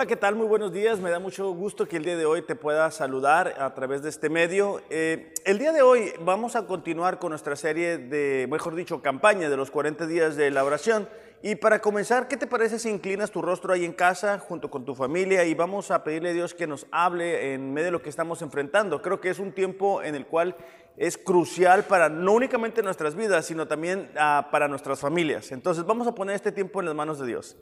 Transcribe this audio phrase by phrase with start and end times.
[0.00, 0.34] Hola, ¿qué tal?
[0.34, 0.98] Muy buenos días.
[0.98, 4.08] Me da mucho gusto que el día de hoy te pueda saludar a través de
[4.08, 4.80] este medio.
[4.88, 9.50] Eh, el día de hoy vamos a continuar con nuestra serie de, mejor dicho, campaña
[9.50, 11.06] de los 40 días de la oración.
[11.42, 14.86] Y para comenzar, ¿qué te parece si inclinas tu rostro ahí en casa junto con
[14.86, 18.00] tu familia y vamos a pedirle a Dios que nos hable en medio de lo
[18.00, 19.02] que estamos enfrentando?
[19.02, 20.56] Creo que es un tiempo en el cual
[20.96, 25.52] es crucial para no únicamente nuestras vidas, sino también ah, para nuestras familias.
[25.52, 27.58] Entonces vamos a poner este tiempo en las manos de Dios.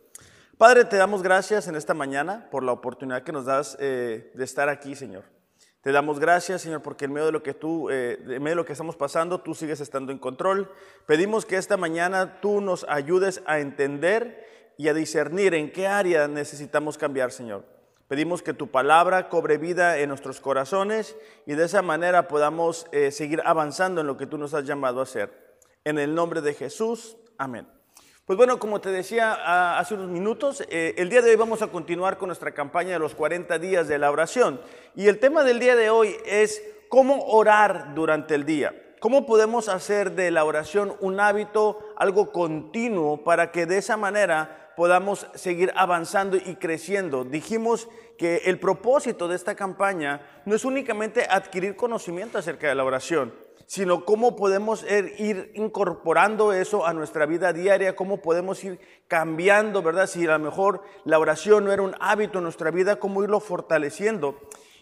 [0.58, 4.42] Padre, te damos gracias en esta mañana por la oportunidad que nos das eh, de
[4.44, 5.22] estar aquí, Señor.
[5.82, 8.64] Te damos gracias, Señor, porque en medio de lo que tú, eh, medio de lo
[8.64, 10.68] que estamos pasando, tú sigues estando en control.
[11.06, 16.26] Pedimos que esta mañana tú nos ayudes a entender y a discernir en qué área
[16.26, 17.64] necesitamos cambiar, Señor.
[18.08, 21.14] Pedimos que tu palabra cobre vida en nuestros corazones
[21.46, 24.98] y de esa manera podamos eh, seguir avanzando en lo que tú nos has llamado
[24.98, 25.56] a hacer.
[25.84, 27.77] En el nombre de Jesús, amén.
[28.28, 31.68] Pues bueno, como te decía hace unos minutos, eh, el día de hoy vamos a
[31.68, 34.60] continuar con nuestra campaña de los 40 días de la oración.
[34.94, 38.74] Y el tema del día de hoy es cómo orar durante el día.
[39.00, 44.72] ¿Cómo podemos hacer de la oración un hábito, algo continuo, para que de esa manera
[44.77, 47.22] podamos seguir avanzando y creciendo?
[47.22, 52.82] Dijimos que el propósito de esta campaña no es únicamente adquirir conocimiento acerca de la
[52.82, 53.32] oración,
[53.66, 54.84] sino cómo podemos
[55.18, 60.08] ir incorporando eso a nuestra vida diaria, cómo podemos ir cambiando, ¿verdad?
[60.08, 63.38] Si a lo mejor la oración no era un hábito en nuestra vida, cómo irlo
[63.38, 64.40] fortaleciendo.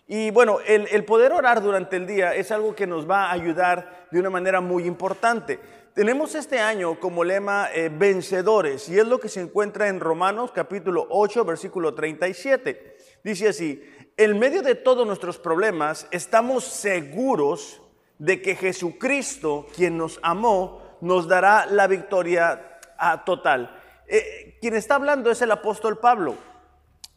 [0.08, 4.06] Y bueno, el, poder orar durante el día es algo que nos va a ayudar
[4.12, 5.58] de una manera muy importante.
[5.94, 10.52] Tenemos este año como lema eh, vencedores y es lo que se encuentra en Romanos
[10.52, 12.96] capítulo 8, versículo 37.
[13.24, 13.82] Dice así,
[14.16, 17.82] en medio de todos nuestros problemas estamos seguros
[18.18, 23.76] de que Jesucristo, quien nos amó, nos dará la victoria ah, total.
[24.06, 26.36] Eh, quien está hablando es el apóstol Pablo.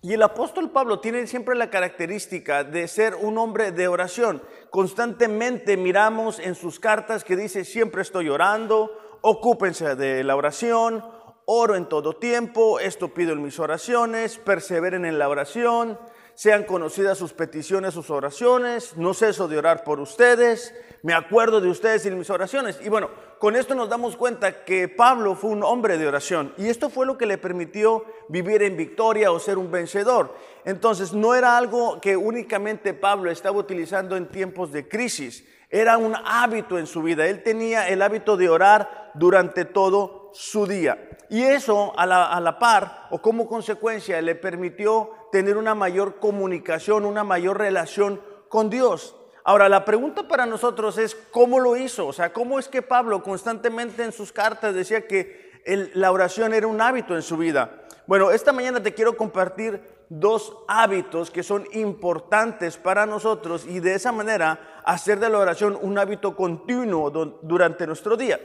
[0.02, 4.42] Y el apóstol Pablo tiene siempre la característica de ser un hombre de oración.
[4.70, 11.04] Constantemente miramos en sus cartas que dice, siempre estoy orando, ocúpense de la oración,
[11.46, 16.00] oro en todo tiempo, esto pido en mis oraciones, perseveren en la oración,
[16.40, 20.74] sean conocidas sus peticiones, sus oraciones, no ceso de orar por ustedes,
[21.04, 22.80] me acuerdo de ustedes en mis oraciones.
[22.82, 26.70] Y bueno, con esto nos damos cuenta que Pablo fue un hombre de oración y
[26.70, 30.34] esto fue lo que le permitió vivir en victoria o ser un vencedor.
[30.64, 36.16] Entonces, no era algo que únicamente Pablo estaba utilizando en tiempos de crisis, era un
[36.24, 37.28] hábito en su vida.
[37.28, 41.10] Él tenía el hábito de orar durante todo su día.
[41.30, 46.16] Y eso a la, a la par o como consecuencia le permitió tener una mayor
[46.16, 49.16] comunicación, una mayor relación con Dios.
[49.44, 52.08] Ahora, la pregunta para nosotros es, ¿cómo lo hizo?
[52.08, 55.50] O sea, ¿cómo es que Pablo constantemente en sus cartas decía que
[55.94, 57.84] la oración era un hábito en su vida?
[58.06, 63.94] Bueno, esta mañana te quiero compartir dos hábitos que son importantes para nosotros y de
[63.94, 68.40] esa manera hacer de la oración un hábito continuo durante nuestro día.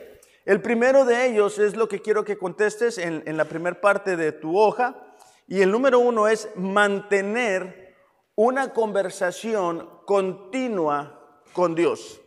[0.45, 4.17] El primero de ellos es lo que quiero que contestes en, en la primera parte
[4.17, 5.04] de tu hoja.
[5.47, 7.95] Y el número uno es mantener
[8.35, 12.21] una conversación continua con Dios.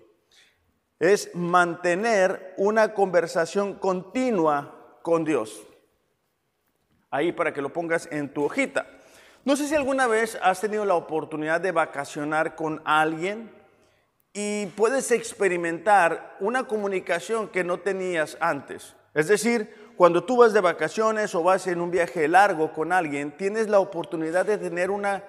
[0.99, 5.61] Es mantener una conversación continua con Dios.
[7.09, 8.87] Ahí para que lo pongas en tu hojita.
[9.45, 13.51] No sé si alguna vez has tenido la oportunidad de vacacionar con alguien
[14.33, 18.95] y puedes experimentar una comunicación que no tenías antes.
[19.13, 23.35] Es decir, cuando tú vas de vacaciones o vas en un viaje largo con alguien,
[23.35, 25.23] tienes la oportunidad de tener una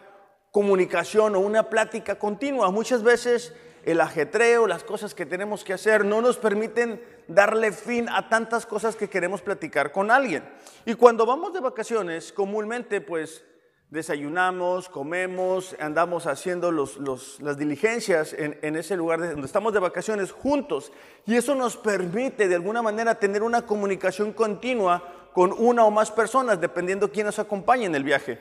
[0.51, 2.71] comunicación o una plática continua.
[2.71, 8.11] Muchas veces el ajetreo, las cosas que tenemos que hacer, no nos permiten darle fin
[8.11, 10.45] a tantas cosas que queremos platicar con alguien.
[10.85, 13.43] Y cuando vamos de vacaciones, comúnmente pues
[13.91, 20.93] desayunamos, comemos, andamos haciendo las diligencias en, ese lugar donde estamos de vacaciones juntos.
[21.27, 26.11] Y eso nos permite de alguna manera tener una comunicación continua con una o más
[26.11, 28.39] personas, dependiendo quién nos acompañe en el viaje.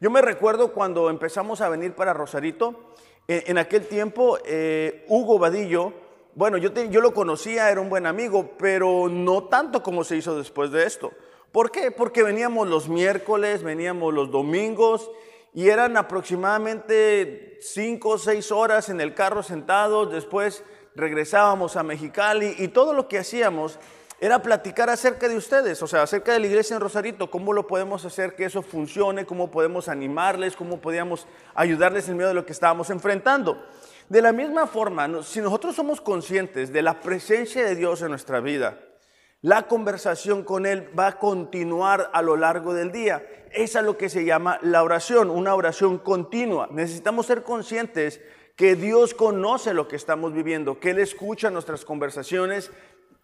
[0.00, 2.94] Yo me recuerdo cuando empezamos a venir para Rosarito,
[3.28, 5.92] en, aquel tiempo eh, Hugo Vadillo,
[6.34, 10.36] bueno, yo, yo lo conocía, era un buen amigo, pero no tanto como se hizo
[10.36, 11.12] después de esto.
[11.52, 11.90] ¿Por qué?
[11.90, 15.10] Porque veníamos los miércoles, veníamos los domingos
[15.52, 20.62] y eran aproximadamente cinco o seis horas en el carro sentados, después
[20.94, 23.80] regresábamos a Mexicali y todo lo que hacíamos
[24.20, 27.66] era platicar acerca de ustedes, o sea, acerca de la iglesia en Rosarito, cómo lo
[27.66, 32.44] podemos hacer que eso funcione, cómo podemos animarles, cómo podíamos ayudarles en medio de lo
[32.44, 33.64] que estábamos enfrentando.
[34.10, 38.40] De la misma forma, si nosotros somos conscientes de la presencia de Dios en nuestra
[38.40, 38.78] vida,
[39.42, 43.26] La conversación con Él va a continuar a lo largo del día.
[43.52, 46.68] Esa es lo que se llama la oración, una oración continua.
[46.70, 48.20] Necesitamos ser conscientes
[48.54, 52.70] que Dios conoce lo que estamos viviendo, que Él escucha nuestras conversaciones,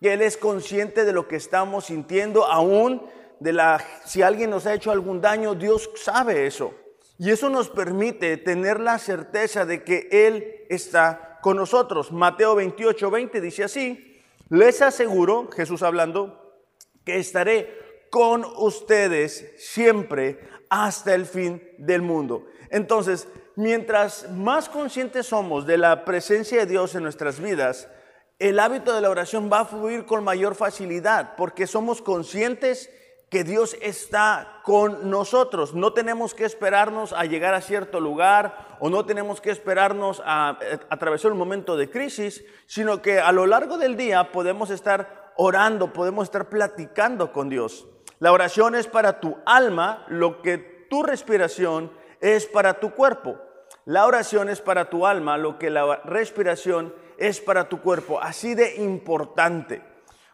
[0.00, 3.02] que Él es consciente de lo que estamos sintiendo, aún
[3.38, 6.72] de la, si alguien nos ha hecho algún daño, Dios sabe eso.
[7.18, 12.10] Y eso nos permite tener la certeza de que Él está con nosotros.
[12.10, 14.15] Mateo 28, 20 dice así,
[14.48, 16.60] les aseguro, Jesús hablando,
[17.04, 20.40] que estaré con ustedes siempre
[20.70, 22.46] hasta el fin del mundo.
[22.70, 27.88] Entonces, mientras más conscientes somos de la presencia de Dios en nuestras vidas,
[28.38, 32.90] el hábito de la oración va a fluir con mayor facilidad porque somos conscientes
[33.36, 35.74] que Dios está con nosotros.
[35.74, 40.58] No tenemos que esperarnos a llegar a cierto lugar o no tenemos que esperarnos a,
[40.88, 45.92] atravesar un momento de crisis, sino que a lo largo del día podemos estar orando,
[45.92, 47.86] podemos estar platicando con Dios.
[48.20, 50.56] La oración es para tu alma lo que
[50.88, 51.92] tu respiración
[52.22, 53.36] es para tu cuerpo.
[53.84, 58.18] La oración es para tu alma lo que la respiración es para tu cuerpo.
[58.18, 59.82] Así de importante.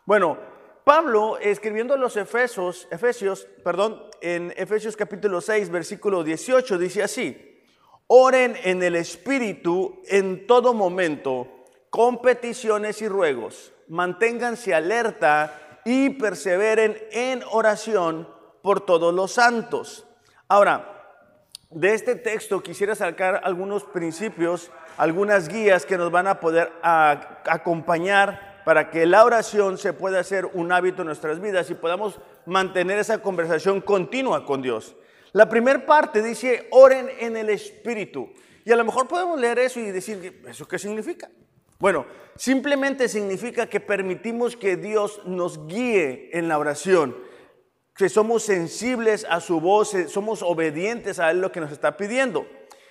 [0.05, 0.52] Bueno,
[0.85, 7.63] Pablo, escribiendo los Efesios, Efesios, perdón, en Efesios capítulo 6, versículo 18, dice así,
[8.09, 11.47] oren en el Espíritu en todo momento,
[11.89, 18.29] con peticiones y ruegos, manténganse alerta y perseveren en oración
[18.61, 20.05] por todos los santos.
[20.49, 20.89] Ahora,
[21.71, 28.52] de este texto quisiera sacar algunos principios, algunas guías que nos van a poder acompañar
[28.65, 32.99] para que la oración se pueda hacer un hábito en nuestras vidas y podamos mantener
[32.99, 34.97] esa conversación continua con Dios.
[35.33, 38.31] La primera parte dice, oren en el Espíritu.
[38.65, 41.31] Y a lo mejor podemos leer eso y decir, ¿eso qué significa?
[41.79, 42.07] Bueno,
[42.37, 47.17] simplemente significa que permitimos que Dios nos guíe en la oración,
[47.97, 52.47] que somos sensibles a su voz, eh, somos obedientes a lo que nos está pidiendo.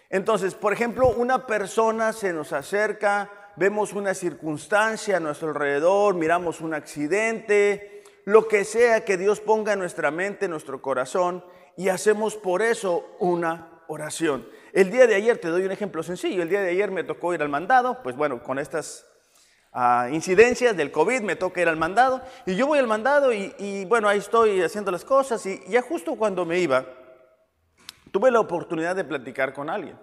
[0.09, 6.61] Entonces, por ejemplo, una persona se nos acerca, vemos una circunstancia a nuestro alrededor, miramos
[6.61, 11.43] un accidente, lo que sea que Dios ponga en nuestra mente, en nuestro corazón,
[11.77, 14.47] y hacemos por eso una oración.
[14.73, 17.33] El día de ayer, te doy un ejemplo sencillo, el día de ayer me tocó
[17.33, 19.05] ir al mandado, pues bueno, con estas
[19.73, 23.53] ah, incidencias del COVID me toca ir al mandado, y yo voy al mandado y,
[23.57, 26.85] y bueno, ahí estoy haciendo las cosas, y ya justo cuando me iba,
[28.11, 29.97] tuve la oportunidad de platicar con alguien.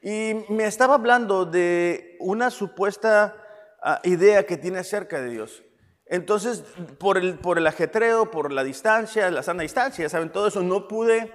[0.00, 3.36] Y me estaba hablando de una supuesta
[3.82, 5.62] ah, idea que tiene acerca de Dios.
[6.06, 6.62] Entonces,
[6.98, 10.30] por el, por el ajetreo, por la distancia, la sana distancia, ¿saben?
[10.30, 11.32] Todo eso no pude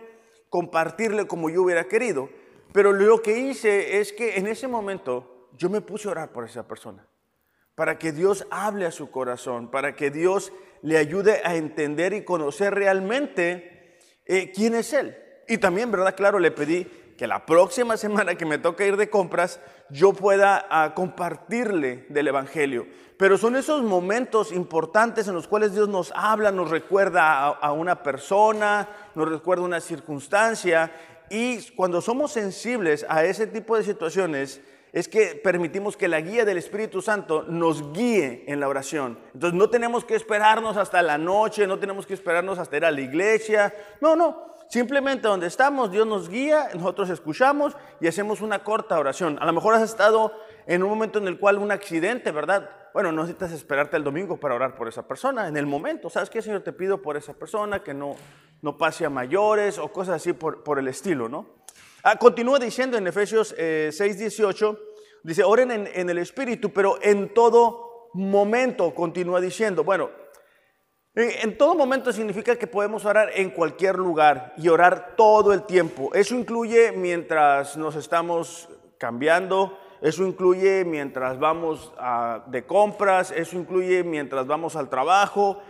[0.49, 2.29] compartirle como yo hubiera querido.
[2.73, 6.45] Pero lo que hice es que en ese momento yo me puse a orar por
[6.45, 7.05] esa persona,
[7.75, 12.23] para que Dios hable a su corazón, para que Dios le ayude a entender y
[12.23, 15.17] conocer realmente eh, quién es Él.
[15.47, 16.15] Y también, ¿verdad?
[16.15, 16.89] Claro, le pedí
[17.21, 19.59] que la próxima semana que me toque ir de compras,
[19.91, 22.87] yo pueda ah, compartirle del Evangelio.
[23.15, 28.01] Pero son esos momentos importantes en los cuales Dios nos habla, nos recuerda a, una
[28.01, 30.91] persona, nos recuerda una circunstancia.
[31.29, 34.59] Y cuando somos sensibles a ese tipo de situaciones,
[34.91, 39.19] es que permitimos que la guía del Espíritu Santo nos guíe en la oración.
[39.35, 42.89] Entonces no tenemos que esperarnos hasta la noche, no tenemos que esperarnos hasta ir a
[42.89, 43.71] la iglesia.
[44.01, 44.49] No, no.
[44.71, 49.37] Simplemente donde estamos, Dios nos guía, nosotros escuchamos y hacemos una corta oración.
[49.41, 50.31] A lo mejor has estado
[50.65, 52.69] en un momento en el cual un accidente, ¿verdad?
[52.93, 56.09] Bueno, no necesitas esperarte el domingo para orar por esa persona, en el momento.
[56.09, 56.61] ¿Sabes qué, Señor?
[56.61, 58.15] Te pido por esa persona que no,
[58.61, 61.47] no pase a mayores o cosas así por, por el estilo, ¿no?
[62.01, 64.79] Ah, continúa diciendo en Efesios eh, 6, 18,
[65.23, 69.83] dice, oren en, en el Espíritu, pero en todo momento, continúa diciendo.
[69.83, 70.20] Bueno,
[71.13, 76.13] en todo momento significa que podemos orar en cualquier lugar y orar todo el tiempo.
[76.13, 81.91] Eso incluye mientras nos estamos cambiando, eso incluye mientras vamos
[82.47, 85.61] de compras, eso incluye mientras vamos al trabajo,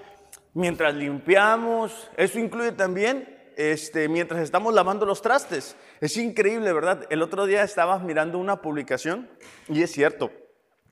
[0.53, 5.75] mientras limpiamos, eso incluye también este, mientras estamos lavando los trastes.
[5.99, 7.07] Es increíble, ¿verdad?
[7.09, 9.27] El otro día estaba mirando una publicación
[9.67, 10.31] y es cierto,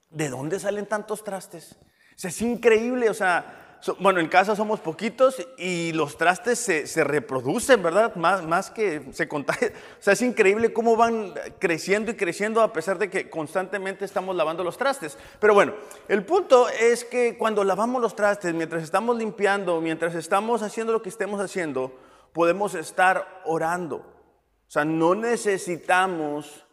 [0.10, 1.78] ¿de dónde salen tantos trastes?
[2.22, 3.69] es increíble, o sea,
[4.00, 8.16] bueno, en casa somos poquitos y los trastes se, reproducen, ¿verdad?
[8.16, 9.72] Más, más que se contagian.
[10.00, 14.36] O sea, es increíble cómo van creciendo y creciendo a pesar de que constantemente estamos
[14.36, 15.18] lavando los trastes.
[15.40, 15.74] Pero bueno,
[16.08, 21.02] el punto es que cuando lavamos los trastes, mientras estamos limpiando, mientras estamos haciendo lo
[21.02, 21.94] que estemos haciendo,
[22.34, 23.98] podemos estar orando.
[23.98, 26.66] O sea, no necesitamos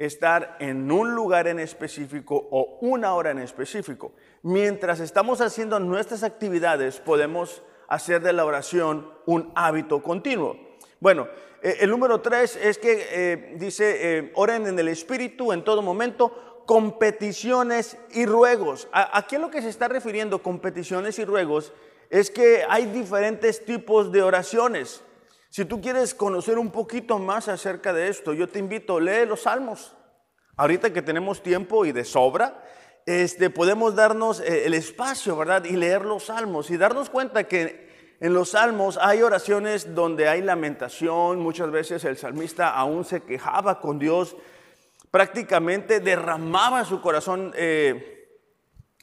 [0.00, 4.14] estar en un lugar en específico o una hora en específico.
[4.42, 10.56] Mientras estamos haciendo nuestras actividades, podemos hacer de la oración un hábito continuo.
[10.98, 11.28] Bueno,
[11.62, 15.82] eh, el número tres es que eh, dice, eh, oren en el Espíritu en todo
[15.82, 18.88] momento, competiciones y ruegos.
[18.92, 21.74] ¿A, es lo que se está refiriendo competiciones y ruegos?
[22.08, 25.02] Es que hay diferentes tipos de oraciones.
[25.50, 29.42] Si tú quieres conocer un poquito más acerca de esto, yo te invito, lee los
[29.42, 29.96] salmos.
[30.56, 32.62] Ahorita que tenemos tiempo y de sobra,
[33.06, 35.64] este, podemos darnos el espacio, ¿verdad?
[35.64, 37.90] Y leer los salmos y darnos cuenta que
[38.20, 43.80] en los salmos hay oraciones donde hay lamentación, muchas veces el salmista aún se quejaba
[43.80, 44.36] con Dios,
[45.10, 48.38] prácticamente derramaba su corazón eh,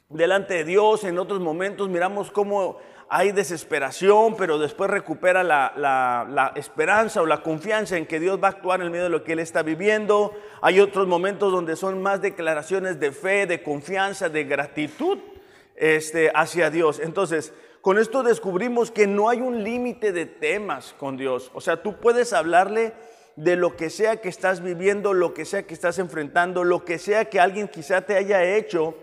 [0.08, 2.78] delante de Dios, en otros momentos miramos cómo
[3.10, 8.50] hay desesperación, pero después recupera la, esperanza o la confianza en que Dios va a
[8.50, 10.34] actuar en medio de lo que él está viviendo.
[10.60, 15.18] Hay otros momentos donde son más declaraciones de fe, de confianza, de gratitud
[15.76, 17.00] este, hacia Dios.
[17.00, 21.50] Entonces, con esto descubrimos que no hay un límite de temas con Dios.
[21.54, 22.92] O sea, tú puedes hablarle
[23.36, 26.98] de lo que sea que estás viviendo, lo que sea que estás enfrentando, lo que
[26.98, 28.96] sea que alguien quizá te haya hecho.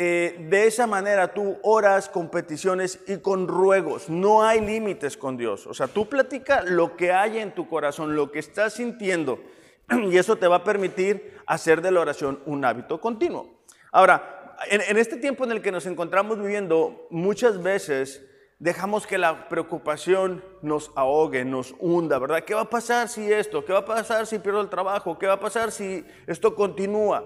[0.00, 4.08] Eh, de esa manera tú oras con peticiones y con ruegos.
[4.08, 5.66] No hay límites con Dios.
[5.66, 9.40] O sea, tú platica lo que hay en tu corazón, lo que estás sintiendo.
[10.08, 13.58] Y eso te va a permitir hacer de la oración un hábito continuo.
[13.90, 18.24] Ahora, en, este tiempo en el que nos encontramos viviendo, muchas veces
[18.60, 22.44] dejamos que la preocupación nos ahogue, nos hunda, ¿verdad?
[22.44, 23.64] ¿Qué va a pasar si esto?
[23.64, 25.18] ¿Qué va a pasar si pierdo el trabajo?
[25.18, 27.24] ¿Qué va a pasar si esto continúa?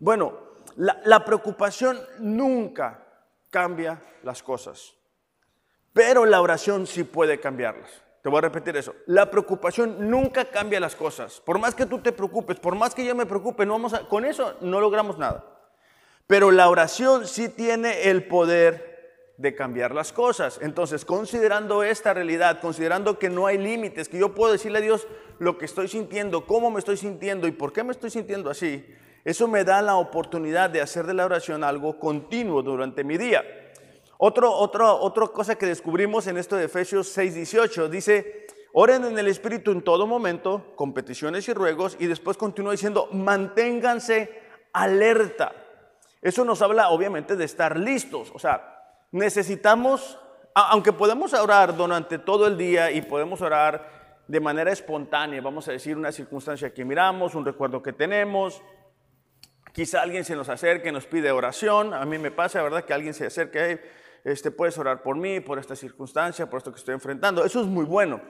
[0.00, 3.04] Bueno, la, preocupación nunca
[3.50, 4.94] cambia las cosas,
[5.92, 8.02] pero la oración sí puede cambiarlas.
[8.22, 8.94] Te voy a repetir eso.
[9.06, 11.40] La preocupación nunca cambia las cosas.
[11.40, 14.24] Por más que tú te preocupes, por más que yo me preocupe, no vamos con
[14.24, 15.44] eso no logramos nada.
[16.26, 18.94] Pero la oración sí tiene el poder
[19.36, 20.58] de cambiar las cosas.
[20.62, 25.06] Entonces, considerando esta realidad, considerando que no hay límites, que yo puedo decirle a Dios
[25.38, 28.86] lo que estoy sintiendo, cómo me estoy sintiendo y por qué me estoy sintiendo así,
[29.24, 33.42] eso me da la oportunidad de hacer de la oración algo continuo durante mi día.
[34.18, 39.72] Otro, otra cosa que descubrimos en esto de Efesios 6:18 dice, oren en el Espíritu
[39.72, 44.30] en todo momento, con peticiones y ruegos, y después continúa diciendo, manténganse
[44.72, 45.52] alerta.
[46.20, 48.30] Eso nos habla obviamente de estar listos.
[48.34, 50.18] O sea, necesitamos,
[50.54, 55.72] aunque podemos orar durante todo el día y podemos orar de manera espontánea, vamos a
[55.72, 58.62] decir una circunstancia que miramos, un recuerdo que tenemos,
[59.74, 62.84] quizá alguien se nos acerque, nos pide oración, a mí me pasa, ¿verdad?
[62.84, 63.82] Que alguien se acerque,
[64.22, 67.66] este, puedes orar por mí, por esta circunstancia, por esto que estoy enfrentando, eso es
[67.66, 68.20] muy bueno.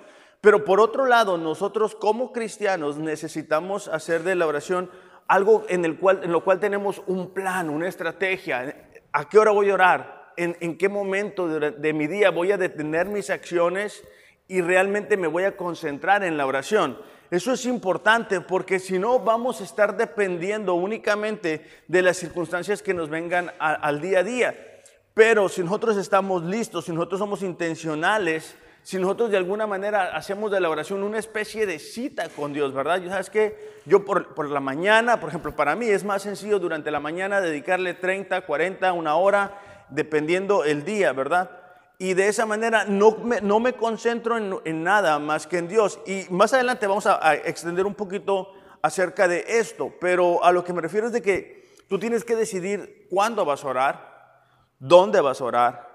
[0.41, 4.91] Pero por otro lado, nosotros como cristianos necesitamos hacer de la oración
[5.29, 8.89] algo en, el cual, en lo cual tenemos un plan, una estrategia.
[9.13, 10.33] ¿A qué hora voy a orar?
[10.39, 14.03] ¿En, qué momento de, mi día voy a detener mis acciones
[14.49, 16.99] y realmente me voy a concentrar en la oración?
[17.31, 22.95] Eso es importante porque si no vamos a estar dependiendo únicamente de las circunstancias que
[22.95, 24.83] nos vengan al día a día.
[25.15, 30.51] Pero si nosotros estamos listos, si nosotros somos intencionales, si nosotros de alguna manera hacemos
[30.51, 33.01] de la oración una especie de cita con Dios, ¿verdad?
[33.01, 36.59] Yo sabes que yo por, por, la mañana, por ejemplo, para mí es más sencillo
[36.59, 39.59] durante la mañana dedicarle 30, 40, una hora,
[39.89, 41.64] dependiendo el día, ¿verdad?
[41.99, 46.01] Y de esa manera no me, no me concentro en, nada más que en Dios.
[46.07, 50.65] Y más adelante vamos a, a extender un poquito acerca de esto, pero a lo
[50.65, 54.43] que me refiero es de que tú tienes que decidir cuándo vas a orar,
[54.79, 55.95] dónde vas a orar,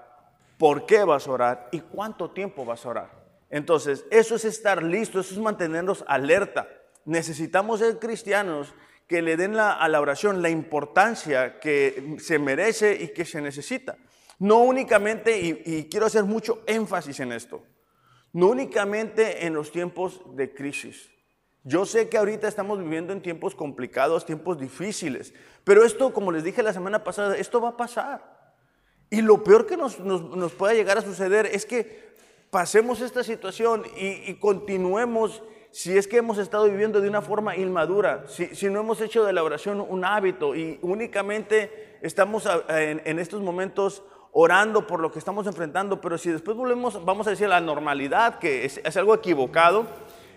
[0.58, 3.10] por qué vas a orar y cuánto tiempo vas a orar.
[3.50, 6.68] Entonces, eso es estar listo, eso es mantenernos alerta.
[7.04, 8.74] Necesitamos ser cristianos
[9.06, 13.96] que le den a la oración la importancia que se merece y que se necesita.
[14.40, 17.62] No únicamente, y, quiero hacer mucho énfasis en esto,
[18.32, 21.10] no únicamente en los tiempos de crisis.
[21.62, 26.42] Yo sé que ahorita estamos viviendo en tiempos complicados, tiempos difíciles, pero esto, como les
[26.42, 28.54] dije la semana pasada, esto va a pasar.
[29.10, 32.14] Y lo peor que nos, nos, pueda llegar a suceder es que
[32.50, 38.24] pasemos esta situación y, continuemos si es que hemos estado viviendo de una forma inmadura,
[38.26, 43.42] si, si, no hemos hecho de la oración un hábito y únicamente estamos en, estos
[43.42, 47.60] momentos orando por lo que estamos enfrentando, pero si después volvemos, vamos a decir, la
[47.60, 49.86] normalidad, que es, es algo equivocado,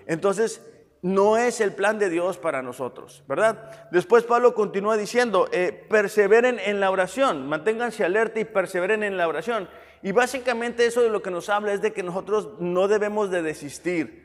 [0.08, 0.62] entonces
[1.02, 3.90] no es el plan de Dios para nosotros, ¿verdad?
[3.92, 9.28] Después Pablo continúa diciendo, eh, perseveren en la oración, manténganse alerta y perseveren en la
[9.28, 9.68] oración.
[10.02, 13.42] Y básicamente eso de lo que nos habla es de que nosotros no debemos de
[13.42, 14.24] desistir,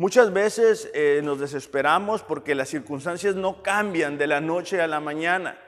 [0.00, 4.98] Muchas veces eh, nos desesperamos porque las circunstancias no cambian de la noche a la
[4.98, 5.58] mañana.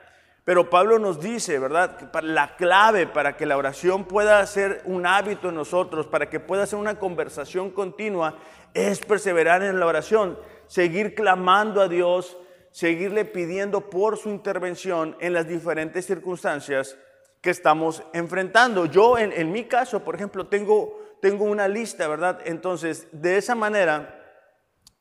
[0.45, 1.95] Pero Pablo nos dice, ¿verdad?
[1.95, 6.41] Que la clave para que la oración pueda ser un hábito en nosotros, para que
[6.41, 8.37] pueda ser una conversación continua,
[8.73, 12.37] es perseverar en la oración, seguir clamando a Dios,
[12.71, 16.97] seguirle pidiendo por su intervención en las diferentes circunstancias
[17.39, 18.85] que estamos enfrentando.
[18.85, 22.39] Yo, en, mi caso, por ejemplo, tengo, tengo una lista, ¿verdad?
[22.45, 24.19] Entonces, de esa manera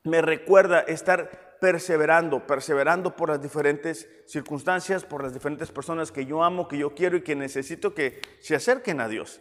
[0.05, 6.43] me recuerda estar perseverando, perseverando por las diferentes circunstancias, por las diferentes personas que yo
[6.43, 9.41] amo, que yo quiero y que necesito que se acerquen a Dios.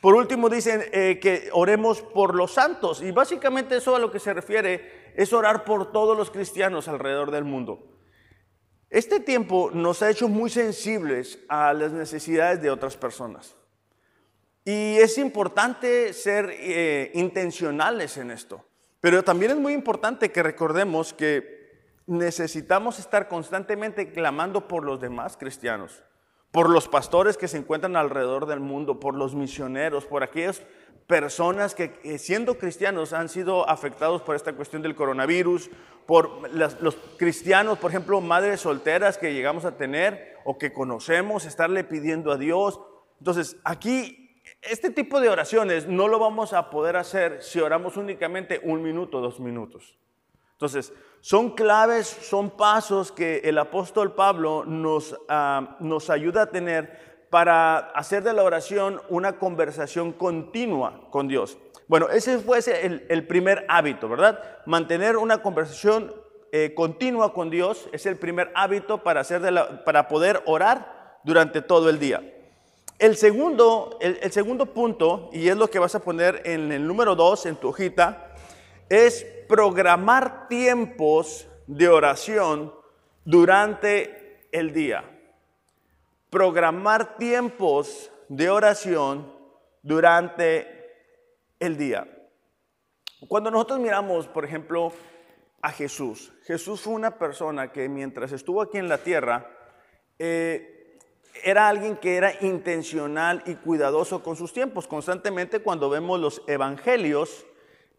[0.00, 4.18] Por último, dicen eh, que oremos por los santos y básicamente eso a lo que
[4.18, 7.96] se refiere es orar por todos los cristianos alrededor del mundo.
[8.90, 13.54] Este tiempo nos ha hecho muy sensibles a las necesidades de otras personas.
[14.64, 18.66] Y es importante ser eh, intencionales en esto.
[19.02, 21.60] Pero también es muy importante que recordemos que
[22.06, 26.04] necesitamos estar constantemente clamando por los demás cristianos,
[26.52, 30.62] por los pastores que se encuentran alrededor del mundo, por los misioneros, por aquellas
[31.08, 35.68] personas que siendo cristianos han sido afectados por esta cuestión del coronavirus,
[36.06, 41.82] por los cristianos, por ejemplo, madres solteras que llegamos a tener o que conocemos, estarle
[41.82, 42.80] pidiendo a Dios.
[43.18, 44.21] Entonces, aquí
[44.62, 49.20] este tipo de oraciones no lo vamos a poder hacer si oramos únicamente un minuto,
[49.20, 49.98] dos minutos.
[50.52, 57.26] Entonces, son claves, son pasos que el apóstol Pablo nos, ah, nos ayuda a tener
[57.30, 61.58] para hacer de la oración una conversación continua con Dios.
[61.88, 64.62] Bueno, ese fue el, el primer hábito, ¿verdad?
[64.66, 66.14] Mantener una conversación
[66.54, 71.18] eh, continua con Dios es el primer hábito para, hacer de la, para poder orar
[71.24, 72.31] durante todo el día.
[72.98, 77.16] El segundo, el, segundo punto, y es lo que vas a poner en el número
[77.16, 78.34] dos en tu hojita,
[78.88, 82.72] es programar tiempos de oración
[83.24, 85.04] durante el día.
[86.30, 89.32] Programar tiempos de oración
[89.82, 90.66] durante
[91.58, 92.06] el día.
[93.28, 94.92] Cuando nosotros miramos, por ejemplo,
[95.60, 99.48] a Jesús, Jesús fue una persona que mientras estuvo aquí en la tierra,
[100.18, 100.81] eh,
[101.44, 104.86] era alguien que era intencional y cuidadoso con sus tiempos.
[104.86, 107.46] Constantemente cuando vemos los evangelios,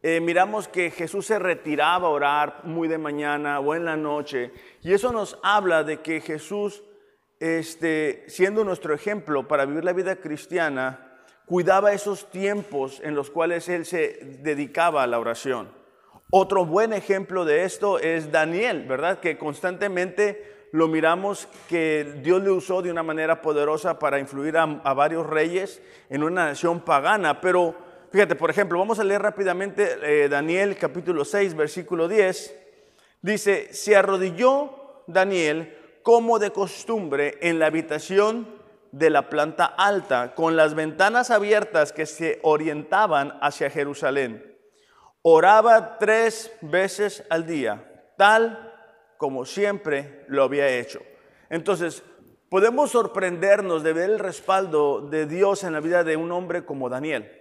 [0.02, 4.52] eh, miramos que Jesús se retiraba a orar muy de mañana o en la noche.
[4.82, 6.84] Y eso nos habla de que Jesús,
[7.40, 13.70] este, siendo nuestro ejemplo para vivir la vida cristiana, cuidaba esos tiempos en los cuales
[13.70, 15.72] él se dedicaba a la oración.
[16.32, 19.20] Otro buen ejemplo de esto es Daniel, ¿verdad?
[19.20, 24.66] Que constantemente lo miramos que Dios le usó de una manera poderosa para influir a,
[24.66, 27.40] varios reyes en una nación pagana.
[27.42, 27.76] Pero
[28.12, 32.56] fíjate, por ejemplo, vamos a leer rápidamente eh, Daniel capítulo 6, versículo 10.
[33.22, 38.48] Dice, se arrodilló Daniel como de costumbre en la habitación
[38.92, 44.58] de la planta alta, con las ventanas abiertas que se orientaban hacia Jerusalén.
[45.22, 48.73] Oraba tres veces al día, tal
[49.24, 51.00] como siempre lo había hecho.
[51.50, 52.04] Entonces,
[52.50, 56.90] podemos sorprendernos de ver el respaldo de Dios en la vida de un hombre como
[56.90, 57.32] Daniel.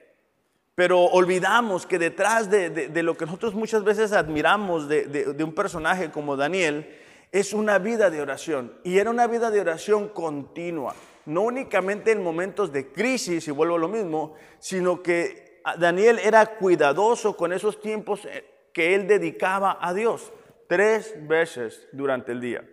[0.77, 6.37] Pero olvidamos que detrás de, lo que nosotros muchas veces admiramos de, un personaje como
[6.37, 6.88] Daniel,
[7.33, 8.79] es una vida de oración.
[8.85, 10.95] Y era una vida de oración continua.
[11.27, 16.47] No únicamente en momentos de crisis, y vuelvo a lo mismo, sino que Daniel era
[16.47, 20.31] cuidadoso con esos tiempos eh, que él dedicaba a Dios
[20.73, 22.65] tres veces durante el día.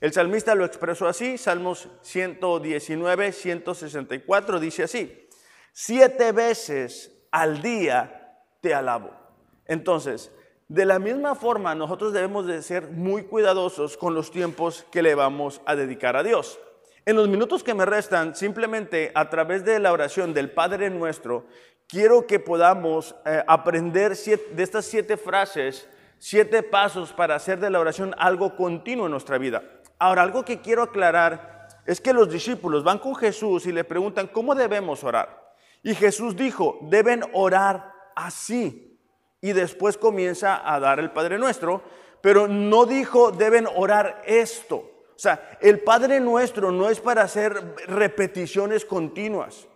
[0.00, 5.28] El salmista lo expresó así, Salmos 119, 164, dice así,
[5.70, 9.10] siete veces al día te alabo.
[9.66, 10.32] Entonces,
[10.68, 15.14] de la misma forma, nosotros debemos de ser muy cuidadosos con los tiempos que le
[15.14, 16.58] vamos a dedicar a Dios.
[17.04, 21.44] En los minutos que me restan, simplemente a través de la oración del Padre Nuestro,
[21.86, 25.86] quiero que podamos eh, aprender de estas siete frases
[26.24, 29.64] siete pasos para hacer de la oración algo continuo en nuestra vida.
[29.98, 34.28] Ahora, algo que quiero aclarar es que los discípulos van con Jesús y le preguntan,
[34.28, 35.52] ¿cómo debemos orar?
[35.82, 38.96] Y Jesús dijo, deben orar así.
[39.40, 41.82] Y después comienza a dar el Padre Nuestro,
[42.20, 44.76] pero no dijo, deben orar esto.
[44.76, 49.66] O sea, el Padre Nuestro no es para hacer repeticiones continuas.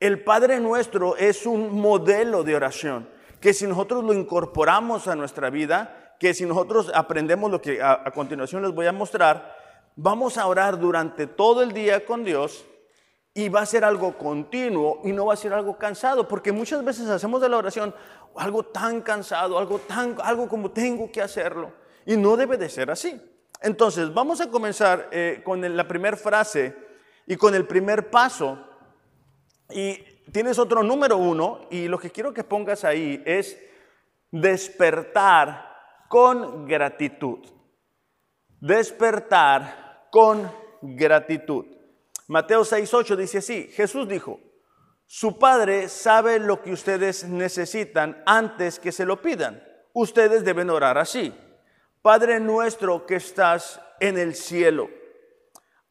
[0.00, 5.50] El Padre Nuestro es un modelo de oración que si nosotros lo incorporamos a nuestra
[5.50, 9.56] vida, que si nosotros aprendemos lo que a, continuación les voy a mostrar,
[9.96, 12.66] vamos a orar durante todo el día con Dios
[13.32, 16.84] y va a ser algo continuo y no va a ser algo cansado, porque muchas
[16.84, 17.94] veces hacemos de la oración
[18.36, 21.72] algo tan cansado, algo tan algo como tengo que hacerlo
[22.04, 23.20] y no debe de ser así.
[23.62, 26.74] Entonces, vamos a comenzar eh, con la primera frase
[27.26, 28.58] y con el primer paso.
[29.70, 33.58] Y tienes otro número uno y lo que quiero que pongas ahí es
[34.30, 35.70] despertar
[36.08, 37.38] con gratitud.
[38.60, 40.50] Despertar con
[40.82, 41.66] gratitud.
[42.28, 44.38] Mateo 6:8 dice así, Jesús dijo,
[45.06, 49.60] su Padre sabe lo que ustedes necesitan antes que se lo pidan.
[49.92, 51.34] Ustedes deben orar así.
[52.00, 54.88] Padre nuestro que estás en el cielo.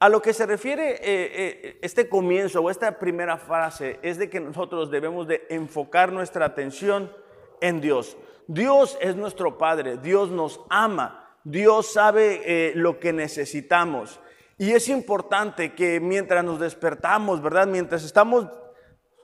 [0.01, 4.29] A lo que se refiere eh, eh, este comienzo o esta primera frase es de
[4.29, 7.11] que nosotros debemos de enfocar nuestra atención
[7.59, 8.15] en Dios.
[8.47, 14.21] Dios es nuestro Padre, Dios nos ama, Dios sabe eh, lo que necesitamos.
[14.57, 17.67] Y es importante que mientras nos despertamos, ¿verdad?
[17.67, 18.47] Mientras estamos,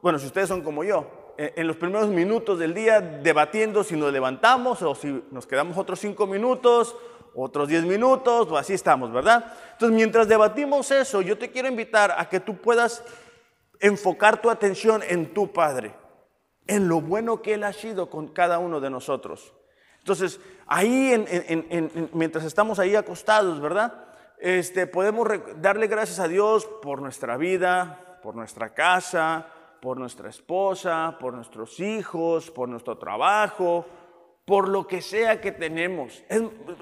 [0.01, 4.13] bueno, si ustedes son como yo, en los primeros minutos del día debatiendo si nos
[4.13, 6.95] levantamos o si nos quedamos otros cinco minutos,
[7.36, 9.54] otros diez minutos, o así estamos, ¿verdad?
[9.74, 13.04] Entonces, mientras debatimos eso, yo te quiero invitar a que tú puedas
[13.80, 15.93] enfocar tu atención en tu Padre,
[16.67, 19.54] en lo bueno que Él ha sido con cada uno de nosotros.
[20.00, 21.26] Entonces, ahí,
[22.13, 24.06] mientras estamos ahí acostados, ¿verdad?
[24.39, 29.48] este, podemos darle gracias a Dios por nuestra vida, por nuestra casa,
[29.82, 33.86] por nuestra esposa, por nuestros hijos, por nuestro trabajo,
[34.45, 36.23] por lo que sea que tenemos.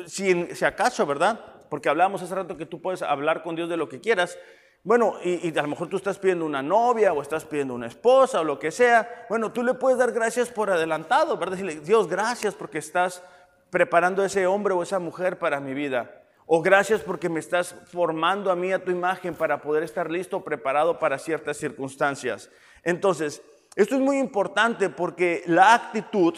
[0.06, 1.40] si, si, acaso, ¿verdad?
[1.70, 4.38] Porque hablábamos hace rato que tú puedes hablar con Dios de lo que quieras.
[4.84, 8.42] Bueno, y, a lo mejor tú estás pidiendo una novia o estás pidiendo una esposa
[8.42, 9.26] o lo que sea.
[9.30, 11.54] Bueno, tú le puedes dar gracias por adelantado, ¿verdad?
[11.54, 13.24] Decirle, Dios, gracias porque estás
[13.70, 16.20] preparando ese hombre o esa mujer para mi vida.
[16.46, 20.44] O gracias porque me estás formando a mí a tu imagen para poder estar listo,
[20.44, 22.52] preparado para ciertas circunstancias.
[22.84, 23.42] Entonces,
[23.78, 26.36] esto es muy importante porque la actitud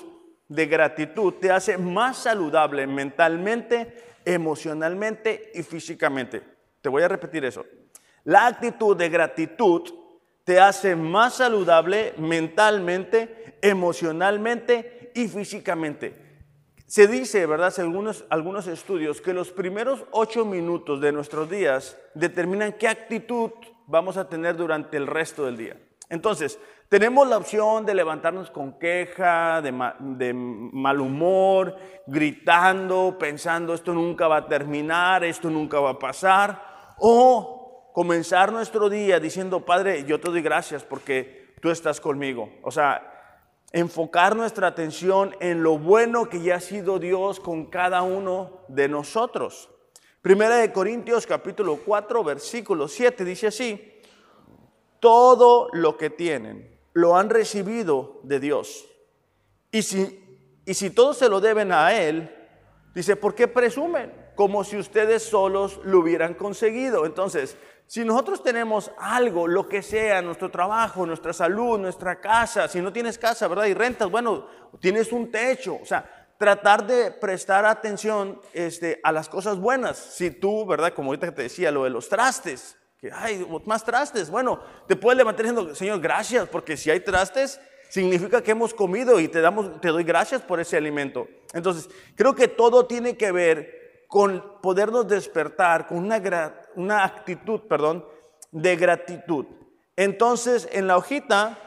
[0.47, 6.41] de gratitud te hace más saludable mentalmente, emocionalmente y físicamente.
[6.81, 7.65] Te voy a repetir eso.
[8.23, 9.81] La actitud de gratitud
[10.43, 16.25] te hace más saludable mentalmente, emocionalmente y físicamente.
[16.85, 17.71] Se dice, ¿verdad?
[17.71, 23.51] Según algunos, estudios, que los primeros ocho minutos de nuestros días determinan qué actitud
[23.87, 25.77] vamos a tener durante el resto del día.
[26.09, 34.27] Entonces, tenemos la opción de levantarnos con queja, de, mal humor, gritando, pensando esto nunca
[34.27, 40.19] va a terminar, esto nunca va a pasar, o comenzar nuestro día diciendo, Padre, yo
[40.19, 42.49] te doy gracias porque tú estás conmigo.
[42.61, 43.11] O sea,
[43.71, 48.87] enfocar nuestra atención en lo bueno que ya ha sido Dios con cada uno de
[48.87, 49.69] nosotros.
[50.21, 53.94] Primera de Corintios capítulo 4 versículo 7 dice así,
[54.99, 58.85] todo lo que tienen lo han recibido de Dios.
[59.71, 62.33] Y si, y si todos se lo deben a Él,
[62.93, 64.13] dice, ¿por qué presumen?
[64.35, 67.05] Como si ustedes solos lo hubieran conseguido.
[67.05, 72.81] Entonces, si nosotros tenemos algo, lo que sea, nuestro trabajo, nuestra salud, nuestra casa, si
[72.81, 73.65] no tienes casa, ¿verdad?
[73.65, 74.47] Y rentas, bueno,
[74.79, 79.97] tienes un techo, o sea, tratar de prestar atención este, a las cosas buenas.
[79.97, 80.93] Si tú, ¿verdad?
[80.93, 85.17] Como ahorita te decía, lo de los trastes, que hay más trastes, bueno, te puedes
[85.17, 89.79] levantar diciendo, Señor, gracias, porque si hay trastes, significa que hemos comido y te, damos,
[89.81, 91.27] te doy gracias por ese alimento.
[91.53, 96.21] Entonces, creo que todo tiene que ver con podernos despertar con una,
[96.75, 98.05] una actitud, perdón,
[98.51, 99.45] de gratitud.
[99.95, 101.57] Entonces, en la hojita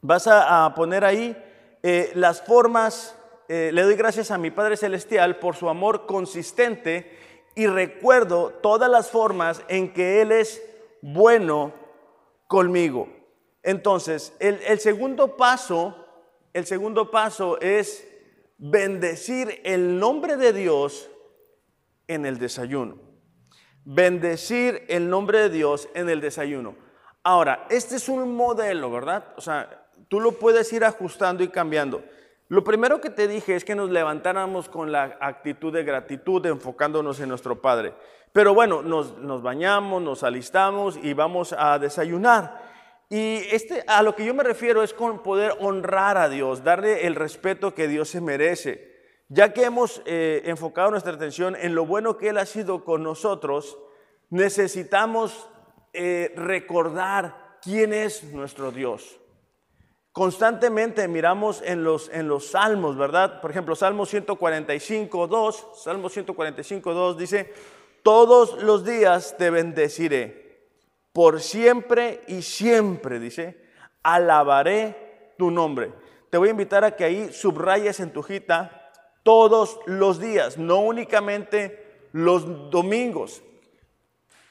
[0.00, 1.36] vas a, poner ahí
[1.82, 3.16] eh, las formas,
[3.48, 7.18] eh, le doy gracias a mi Padre Celestial por su amor consistente
[7.54, 10.62] y recuerdo todas las formas en que Él es
[11.02, 11.72] bueno
[12.46, 13.08] conmigo.
[13.62, 15.94] Entonces, el, segundo paso,
[16.52, 18.06] el segundo paso es
[18.58, 21.10] bendecir el nombre de Dios
[22.08, 22.98] en el desayuno.
[23.84, 26.76] Bendecir el nombre de Dios en el desayuno.
[27.22, 29.32] Ahora, este es un modelo, ¿verdad?
[29.36, 32.02] O sea, tú lo puedes ir ajustando y cambiando.
[32.52, 37.18] Lo primero que te dije es que nos levantáramos con la actitud de gratitud, enfocándonos
[37.20, 37.94] en nuestro Padre.
[38.30, 42.60] Pero bueno, nos, bañamos, nos alistamos y vamos a desayunar.
[43.08, 47.06] Y este, a lo que yo me refiero es con poder honrar a Dios, darle
[47.06, 49.00] el respeto que Dios se merece.
[49.30, 53.02] Ya que hemos eh, enfocado nuestra atención en lo bueno que Él ha sido con
[53.02, 53.78] nosotros,
[54.28, 55.48] necesitamos
[55.94, 59.21] eh, recordar quién es nuestro Dios.
[60.12, 63.40] Constantemente miramos en los, en los salmos, ¿verdad?
[63.40, 67.52] Por ejemplo, Salmo 145, 2, Salmo 145, 2 dice,
[68.02, 70.68] todos los días te bendeciré,
[71.14, 73.64] por siempre y siempre, dice,
[74.02, 75.92] alabaré tu nombre.
[76.28, 78.90] Te voy a invitar a que ahí subrayes en tu hojita
[79.22, 83.42] todos los días, no únicamente los domingos,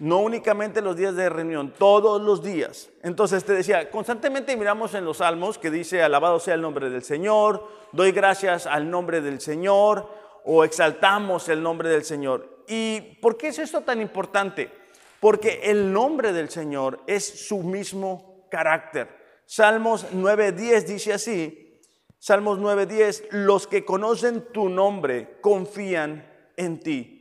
[0.01, 2.89] no únicamente los días de reunión, todos los días.
[3.03, 7.03] Entonces te decía, constantemente miramos en los salmos que dice, alabado sea el nombre del
[7.03, 10.09] Señor, doy gracias al nombre del Señor
[10.43, 12.63] o exaltamos el nombre del Señor.
[12.67, 14.71] ¿Y por qué es esto tan importante?
[15.19, 19.07] Porque el nombre del Señor es su mismo carácter.
[19.45, 21.79] Salmos 9.10 dice así,
[22.17, 27.20] Salmos 9.10, los que conocen tu nombre confían en ti,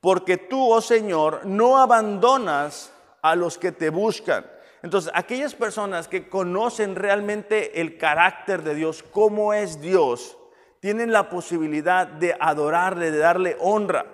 [0.00, 4.46] porque tú, oh Señor, no abandonas a los que te buscan.
[4.82, 10.38] Entonces, aquellas personas que conocen realmente el carácter de Dios, cómo es Dios,
[10.80, 14.06] tienen la posibilidad de adorarle, de darle honra.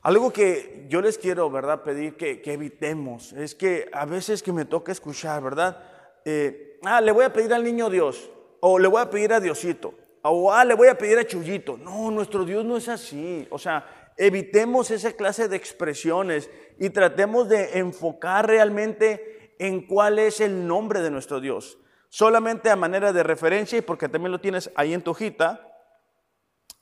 [0.00, 4.64] Algo que yo les quiero, ¿verdad?, pedir que, evitemos es que a veces que me
[4.64, 5.78] toca escuchar, ¿verdad?
[6.24, 9.40] Eh, ah, le voy a pedir al niño Dios, o le voy a pedir a
[9.40, 11.76] Diosito, o ah, le voy a pedir a Chuyito.
[11.76, 13.46] No, nuestro Dios no es así.
[13.50, 20.40] O sea, evitemos esa clase de expresiones y tratemos de enfocar realmente en cuál es
[20.40, 21.78] el nombre de nuestro Dios.
[22.08, 25.68] Solamente a manera de referencia, y porque también lo tienes ahí en tu hojita,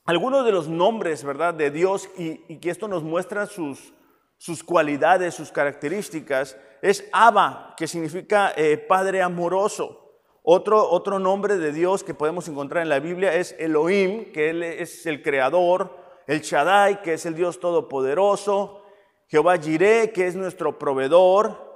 [0.05, 3.95] algunos de los nombres, ¿verdad?, de Dios y, que esto nos muestra sus,
[4.37, 10.01] sus cualidades, sus características, es Abba, que significa eh, Padre amoroso.
[10.43, 14.65] Otro, otro nombre de Dios que podemos encontrar en la Biblia es Elohim, que Él
[14.65, 18.83] es el creador, el Shaddai, que es el Dios todopoderoso,
[19.29, 21.73] Jehová Jireh, que es nuestro proveedor,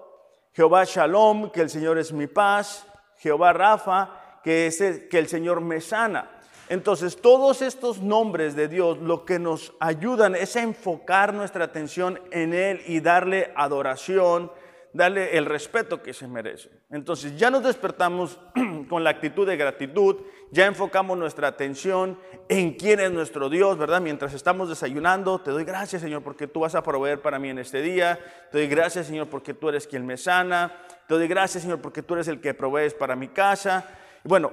[0.53, 2.87] Jehová Shalom, que el Señor es mi paz,
[3.19, 6.31] Jehová Rafa, que es el, que el Señor me sana.
[6.69, 12.21] Entonces, todos estos nombres de Dios lo que nos ayudan es a enfocar nuestra atención
[12.31, 14.51] en Él y darle adoración,
[14.93, 16.71] darle el respeto que se merece.
[16.91, 18.41] Entonces, ya nos despertamos
[18.89, 20.17] con la actitud de gratitud,
[20.51, 24.01] ya enfocamos nuestra atención en quién es nuestro Dios, ¿verdad?
[24.01, 27.59] Mientras estamos desayunando, te doy gracias, Señor, porque tú vas a proveer para mí en
[27.59, 28.19] este día.
[28.53, 30.73] Te doy gracias, Señor, porque tú eres quien me sana.
[31.09, 33.85] Te doy gracias, Señor, porque tú eres el que provees para mi casa.
[34.23, 34.53] Bueno,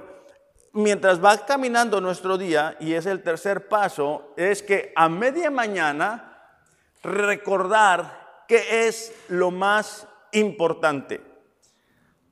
[0.72, 6.58] mientras va caminando nuestro día, y es el tercer paso, es que a media mañana
[7.02, 11.20] recordar qué es lo más importante.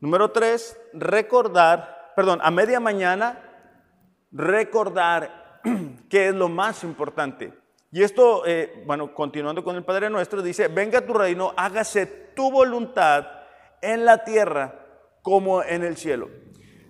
[0.00, 3.41] Número tres, recordar, perdón, a media mañana
[4.32, 5.60] recordar
[6.08, 7.52] qué es lo más importante.
[7.90, 12.50] Y esto, eh, bueno, continuando con el Padre Nuestro, dice, venga tu reino, hágase tu
[12.50, 13.26] voluntad
[13.82, 14.74] en la tierra
[15.20, 16.30] como en el cielo.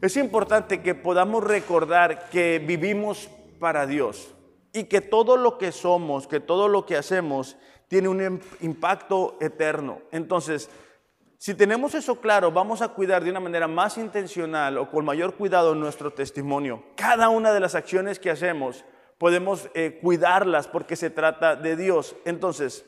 [0.00, 3.28] Es importante que podamos recordar que vivimos
[3.58, 4.34] para Dios
[4.72, 7.56] y que todo lo que somos, que todo lo que hacemos
[7.88, 10.00] tiene un impacto eterno.
[10.12, 10.70] Entonces,
[11.42, 15.34] si tenemos eso claro, vamos a cuidar de una manera más intencional o con mayor
[15.34, 16.84] cuidado nuestro testimonio.
[16.94, 18.84] Cada una de las acciones que hacemos
[19.18, 22.14] podemos eh, cuidarlas porque se trata de Dios.
[22.24, 22.84] Entonces,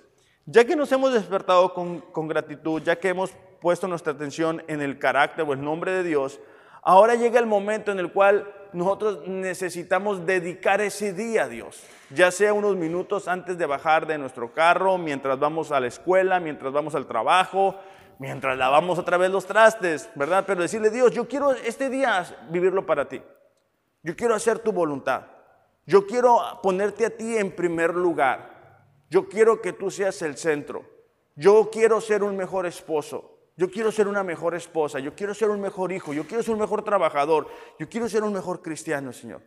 [0.47, 4.83] ya que nos hemos despertado con, con gratitud, ya que hemos puesto nuestra atención en
[4.83, 6.38] el carácter o el nombre de Dios,
[6.87, 12.31] Ahora llega el momento en el cual nosotros necesitamos dedicar ese día a Dios, ya
[12.31, 16.75] sea unos minutos antes de bajar de nuestro carro, mientras vamos a la escuela, mientras
[16.75, 17.77] vamos al trabajo,
[18.18, 20.44] mientras lavamos otra vez los trastes, ¿verdad?
[20.46, 23.22] Pero decirle, Dios, yo quiero este día vivirlo para ti.
[24.03, 25.22] Yo quiero hacer tu voluntad.
[25.87, 28.83] Yo quiero ponerte a ti en primer lugar.
[29.11, 30.85] Yo quiero que tú seas el centro.
[31.37, 33.35] Yo quiero ser un mejor esposo.
[33.57, 36.55] Yo quiero ser una mejor esposa, yo quiero ser un mejor hijo, yo quiero ser
[36.55, 37.46] un mejor trabajador,
[37.79, 39.42] yo quiero ser un mejor cristiano, Señor.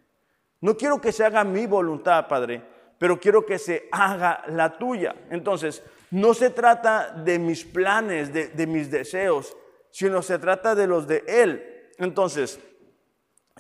[0.62, 2.64] No quiero que se haga mi voluntad, Padre,
[2.98, 5.14] pero quiero que se haga la tuya.
[5.30, 9.56] Entonces, no se trata de mis planes, de, mis deseos,
[9.92, 11.92] sino se trata de los de Él.
[11.98, 12.60] Entonces,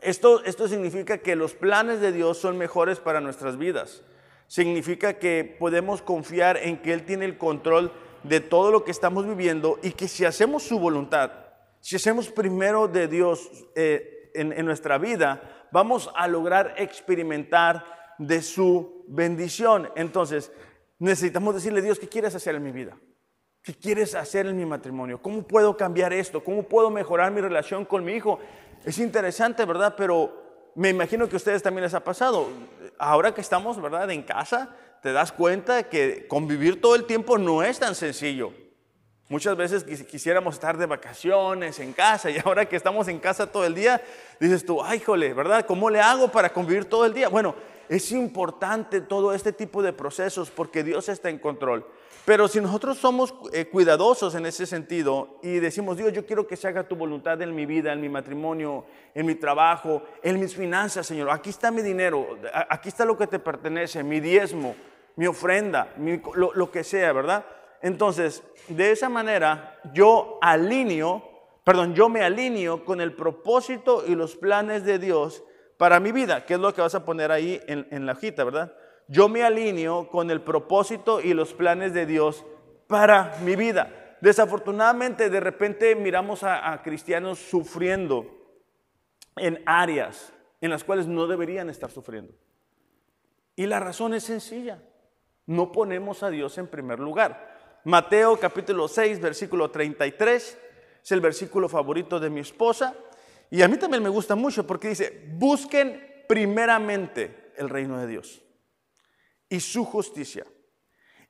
[0.02, 4.04] esto, esto significa que los planes de Dios son mejores para nuestras vidas.
[4.48, 7.92] Significa que podemos confiar en que Él tiene el control
[8.24, 11.32] de todo lo que estamos viviendo y que si hacemos su voluntad,
[11.80, 17.86] si hacemos primero de Dios eh, en, nuestra vida, vamos a lograr experimentar
[18.18, 19.90] de su bendición.
[19.96, 20.52] Entonces,
[21.00, 22.98] necesitamos decirle, Dios, ¿qué quieres hacer en mi vida?
[23.62, 25.22] ¿Qué quieres hacer en mi matrimonio?
[25.22, 26.44] ¿Cómo puedo cambiar esto?
[26.44, 28.40] ¿Cómo puedo mejorar mi relación con mi hijo?
[28.86, 29.96] Es interesante, ¿verdad?
[29.98, 32.48] Pero me imagino que a ustedes también les ha pasado.
[32.98, 34.10] Ahora que estamos, ¿verdad?
[34.12, 38.54] En casa, te das cuenta que convivir todo el tiempo no es tan sencillo.
[39.30, 43.66] Muchas veces quisiéramos estar de vacaciones en casa y ahora que estamos en casa todo
[43.66, 44.02] el día,
[44.40, 45.66] dices tú, ay, jole, ¿verdad?
[45.66, 47.28] ¿Cómo le hago para convivir todo el día?
[47.28, 47.56] Bueno,
[47.89, 51.86] Es importante todo este tipo de procesos porque Dios está en control.
[52.26, 56.58] Pero si nosotros somos eh, cuidadosos en ese sentido y decimos, Dios, yo quiero que
[56.58, 58.84] se haga tu voluntad en mi vida, en mi matrimonio,
[59.15, 61.30] en mi trabajo, en mis finanzas, Señor.
[61.30, 62.38] Aquí está mi dinero,
[62.69, 64.76] aquí está lo que te pertenece, mi diezmo,
[65.15, 65.93] mi ofrenda,
[66.36, 67.45] lo, lo que sea, ¿verdad?
[67.82, 71.23] Entonces, de esa manera yo alineo,
[71.63, 75.43] perdón, yo me alineo con el propósito y los planes de Dios
[75.78, 78.74] para mi vida, que es lo que vas a poner ahí en, la hojita, ¿verdad?
[79.08, 82.46] Yo me alineo con el propósito y los planes de Dios
[82.88, 84.18] para mi vida.
[84.22, 88.26] Desafortunadamente, de repente miramos a, a cristianos sufriendo
[89.36, 92.34] en áreas en las cuales no deberían estar sufriendo.
[93.56, 94.82] Y la razón es sencilla.
[95.46, 97.56] No ponemos a Dios en primer lugar.
[97.86, 100.60] Mateo capítulo 6, versículo 33,
[101.02, 102.94] es el versículo favorito de mi esposa.
[103.50, 108.42] Y a mí también me gusta mucho porque dice, busquen primeramente el reino de Dios
[109.50, 110.46] y su justicia.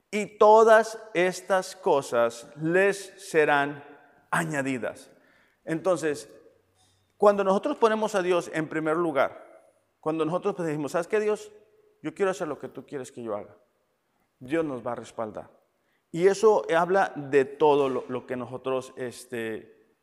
[0.09, 3.83] Y todas estas cosas les serán
[4.31, 5.11] añadidas.
[5.65, 6.29] Entonces,
[7.17, 9.45] cuando nosotros ponemos a Dios en primer lugar,
[9.99, 11.51] cuando nosotros decimos, ¿sabes qué Dios?
[12.01, 13.55] Yo quiero hacer lo que tú quieres que yo haga.
[14.39, 15.49] Dios nos va a respaldar.
[16.11, 19.97] Y eso habla de todo lo, que nosotros este,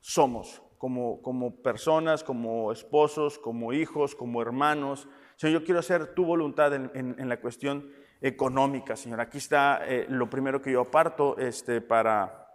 [0.00, 5.08] somos, como, como personas, como esposos, como hijos, como hermanos.
[5.36, 9.18] Señor, yo quiero hacer tu voluntad en, la cuestión económica, Señor.
[9.18, 12.50] Aquí está eh, lo primero que yo aparto este, para,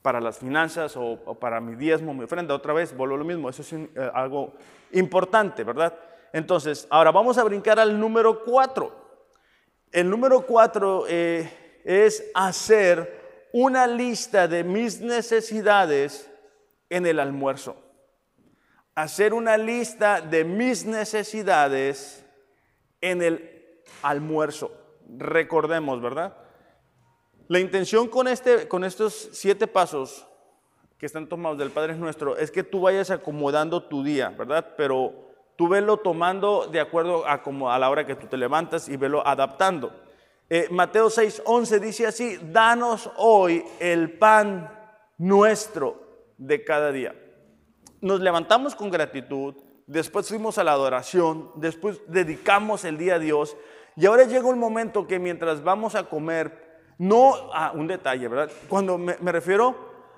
[0.00, 2.54] para las finanzas o, para mi diezmo, mi ofrenda.
[2.54, 4.54] Otra vez, vuelvo lo mismo, eso es eh, algo
[4.92, 5.92] importante, ¿verdad?
[6.32, 8.92] Entonces, ahora vamos a brincar al número cuatro.
[9.90, 16.30] El número cuatro eh, es hacer una lista de mis necesidades
[16.90, 17.76] en el almuerzo.
[18.94, 22.24] Hacer una lista de mis necesidades
[23.00, 24.72] en el almuerzo.
[25.18, 26.36] Recordemos, ¿verdad?
[27.48, 30.26] La intención con, este, con estos siete pasos
[30.98, 34.74] que están tomados del Padre Nuestro es que tú vayas acomodando tu día, ¿verdad?
[34.76, 38.88] Pero tú velo tomando de acuerdo a, como a la hora que tú te levantas
[38.88, 39.92] y velo adaptando.
[40.48, 44.72] Eh, Mateo 6, 11 dice así, danos hoy el pan
[45.18, 46.05] nuestro
[46.38, 47.14] de cada día.
[48.00, 49.54] Nos levantamos con gratitud,
[49.86, 53.56] después fuimos a la adoración, después dedicamos el día a Dios
[53.96, 58.50] y ahora llega un momento que mientras vamos a comer, no a un detalle, ¿verdad?
[58.68, 59.74] Cuando me, refiero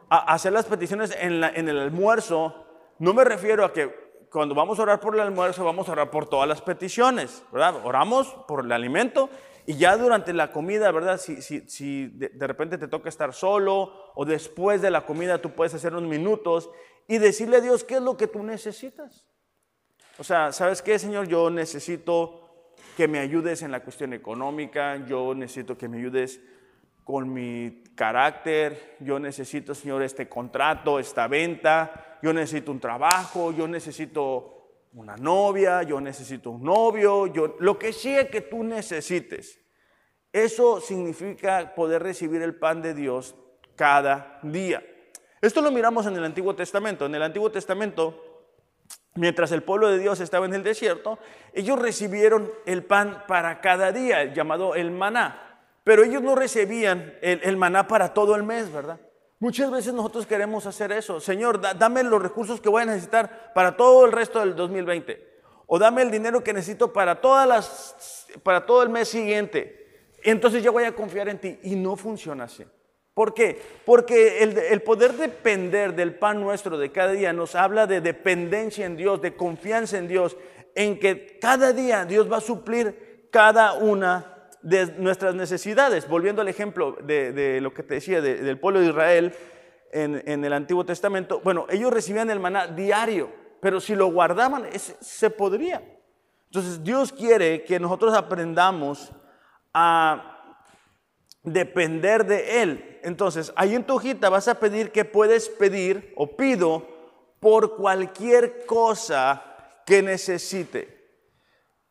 [0.08, 2.66] a hacer las peticiones en, en el almuerzo,
[2.98, 6.10] no me refiero a que cuando vamos a orar por el almuerzo, vamos a orar
[6.10, 7.76] por todas las peticiones, ¿verdad?
[7.84, 9.30] Oramos por el alimento
[9.68, 11.20] y ya durante la comida, ¿verdad?
[11.20, 15.50] Si, si, si de, repente te toca estar solo o después de la comida tú
[15.50, 16.70] puedes hacer unos minutos
[17.06, 19.26] y decirle a Dios qué es lo que tú necesitas.
[20.16, 21.28] O sea, ¿sabes qué, Señor?
[21.28, 26.40] Yo necesito que me ayudes en la cuestión económica, yo necesito que me ayudes
[27.04, 33.68] con mi carácter, yo necesito, Señor, este contrato, esta venta, yo necesito un trabajo, yo
[33.68, 34.57] necesito
[34.98, 39.60] una novia, yo necesito un novio, yo, lo que sea que tú necesites.
[40.32, 43.36] Eso significa poder recibir el pan de Dios
[43.76, 44.82] cada día.
[45.40, 47.06] Esto lo miramos en el Antiguo Testamento.
[47.06, 48.50] En el Antiguo Testamento,
[49.14, 51.18] mientras el pueblo de Dios estaba en el desierto,
[51.52, 55.60] ellos recibieron el pan para cada día, llamado el maná.
[55.84, 59.00] Pero ellos no recibían el, el maná para todo el mes, ¿verdad?
[59.40, 61.20] Muchas veces nosotros queremos hacer eso.
[61.20, 65.28] Señor, dame los recursos que voy a necesitar para todo el resto del 2020.
[65.66, 70.08] O dame el dinero que necesito para, todas las, para todo el mes siguiente.
[70.24, 71.58] Entonces yo voy a confiar en ti.
[71.62, 72.64] Y no funciona así.
[73.14, 73.60] ¿Por qué?
[73.84, 78.86] Porque el, el poder depender del pan nuestro de cada día nos habla de dependencia
[78.86, 80.36] en Dios, de confianza en Dios,
[80.74, 86.08] en que cada día Dios va a suplir cada una de nuestras necesidades.
[86.08, 89.34] Volviendo al ejemplo de, lo que te decía del pueblo de Israel
[89.92, 95.30] en, el Antiguo Testamento, bueno, ellos recibían el maná diario, pero si lo guardaban, se
[95.30, 95.82] podría.
[96.46, 99.12] Entonces Dios quiere que nosotros aprendamos
[99.74, 100.62] a
[101.42, 103.00] depender de Él.
[103.02, 106.86] Entonces, ahí en tu hojita vas a pedir que puedes pedir o pido
[107.40, 109.44] por cualquier cosa
[109.86, 110.97] que necesite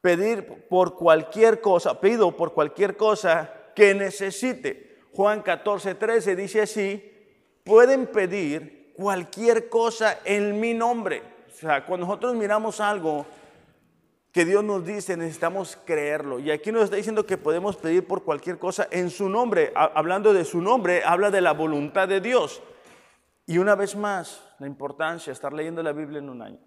[0.08, 5.00] pedir por cualquier cosa, pido por cualquier cosa que necesite.
[5.14, 7.12] Juan 14, 13 dice así,
[7.66, 11.22] pueden pedir cualquier cosa en mi nombre.
[11.50, 13.26] O sea, cuando nosotros miramos algo
[14.32, 16.40] que Dios nos dice, necesitamos creerlo.
[16.40, 19.74] Y aquí nos está diciendo que podemos pedir por cualquier cosa en su nombre.
[19.76, 22.62] Hablando de su nombre, habla de la voluntad de Dios.
[23.46, 26.67] Y una vez más, la importancia de estar leyendo la Biblia en un año.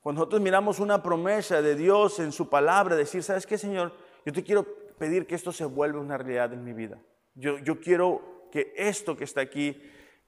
[0.00, 3.92] Cuando nosotros miramos una promesa de Dios en su palabra, decir, ¿sabes qué, Señor?
[4.24, 4.64] Yo te quiero
[4.98, 6.98] pedir que esto se vuelva una realidad en mi vida.
[7.34, 9.80] Yo, yo quiero que esto que está aquí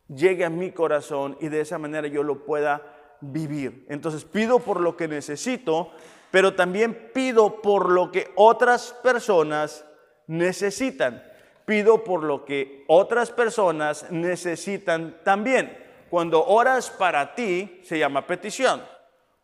[0.08, 3.86] llegue a mi corazón y de esa manera yo lo pueda vivir.
[3.88, 5.90] Entonces pido por lo que necesito,
[6.30, 9.84] pero también pido por lo que otras personas
[10.26, 11.22] necesitan.
[11.64, 15.78] Pido por lo que otras personas necesitan también.
[16.10, 18.82] Cuando oras para ti, se llama petición.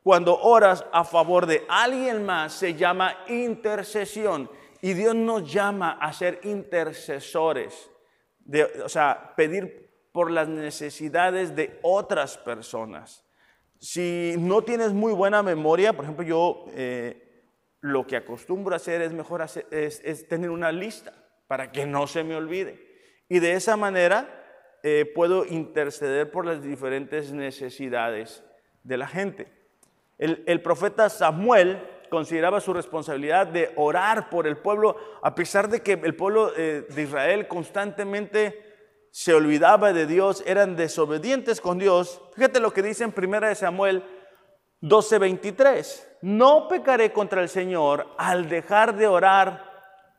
[0.09, 4.51] Cuando oras a favor de alguien más, se llama intercesión.
[4.81, 7.91] Y Dios nos llama a ser intercesores.
[8.39, 13.23] De, o sea, pedir por las necesidades de otras personas.
[13.81, 17.45] Si no tienes muy buena memoria, por ejemplo, yo eh,
[17.83, 21.13] lo que acostumbro a hacer es mejor es, tener una lista
[21.49, 22.81] para que no se me olvide.
[23.29, 24.27] Y de esa manera
[24.83, 28.43] eh, puedo interceder por las diferentes necesidades
[28.85, 29.58] de la gente.
[30.19, 35.93] El, profeta Samuel consideraba su responsabilidad de orar por el pueblo, a pesar de que
[35.93, 38.65] el pueblo eh, de Israel constantemente
[39.11, 42.21] se olvidaba de Dios, eran desobedientes con Dios.
[42.35, 44.03] Fíjate lo que dice en 1 Samuel
[44.83, 46.05] 12:23.
[46.23, 49.65] No pecaré contra el Señor al dejar de orar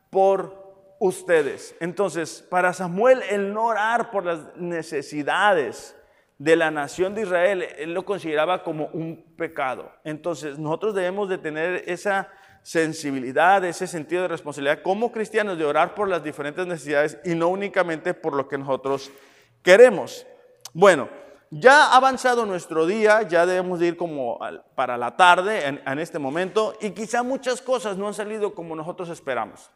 [0.09, 1.75] por ustedes.
[1.79, 5.95] Entonces, para Samuel el no orar por las necesidades
[6.39, 9.91] de la nación de Israel, él lo consideraba como un pecado.
[10.05, 12.29] Entonces, nosotros debemos de tener esa
[12.63, 17.49] sensibilidad, ese sentido de responsabilidad como cristianos de orar por las diferentes necesidades y no
[17.49, 19.11] únicamente por lo que nosotros
[19.61, 20.25] queremos.
[20.73, 21.09] Bueno,
[21.51, 24.39] ya ha avanzado nuestro día, ya debemos de ir como
[24.75, 28.77] para la tarde en, en este momento y quizá muchas cosas no han salido como
[28.77, 29.69] nosotros esperamos.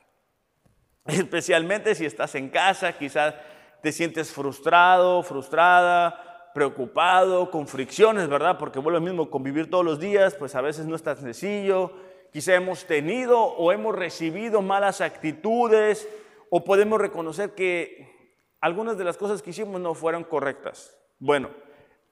[1.08, 3.36] Especialmente si estás en casa, quizá
[3.82, 8.58] te sientes frustrado, frustrada, preocupado, con fricciones, ¿verdad?
[8.58, 11.92] Porque vuelve mismo convivir todos los días, pues a veces no es tan sencillo
[12.34, 16.10] Quizá hemos tenido o hemos recibido malas actitudes
[16.50, 20.98] o podemos reconocer que algunas de las cosas que hicimos no fueron correctas.
[21.20, 21.52] Bueno,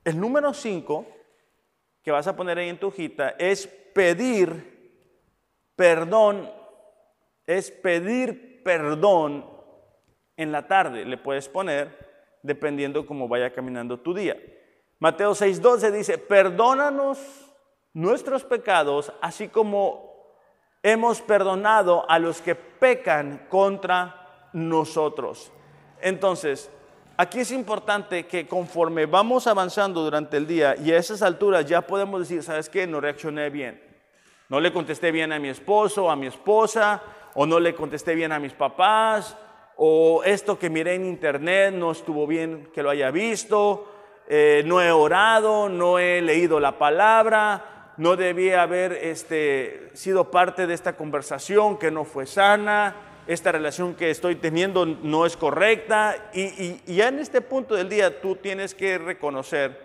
[0.06, 1.08] el número 5
[2.04, 5.10] que vas a poner ahí en tu hojita es pedir
[5.76, 6.52] perdón,
[7.48, 9.50] es pedir perdón
[10.38, 12.11] en la tarde, le puedes poner
[12.44, 14.38] dependiendo cómo vaya caminando tu día.
[15.00, 17.20] Mateo 6:12 dice, perdónanos
[17.94, 20.12] nuestros pecados, así como
[20.84, 25.52] hemos perdonado a los que pecan contra nosotros.
[26.02, 26.70] Entonces,
[27.18, 31.82] aquí es importante que conforme vamos avanzando durante el día y a esas alturas ya
[31.82, 32.88] podemos decir, ¿sabes qué?
[32.88, 33.82] No reaccioné bien.
[34.50, 37.02] No le contesté bien a mi esposo, a mi esposa,
[37.36, 39.38] o no le contesté bien a mis papás,
[39.84, 43.92] o esto que miré en internet no estuvo bien que lo haya visto,
[44.28, 50.68] eh, no he orado, no he leído la palabra, no debía haber este, sido parte
[50.68, 56.30] de esta conversación que no fue sana, esta relación que estoy teniendo no es correcta
[56.32, 59.82] y, ya en este punto del día tú tienes que reconocer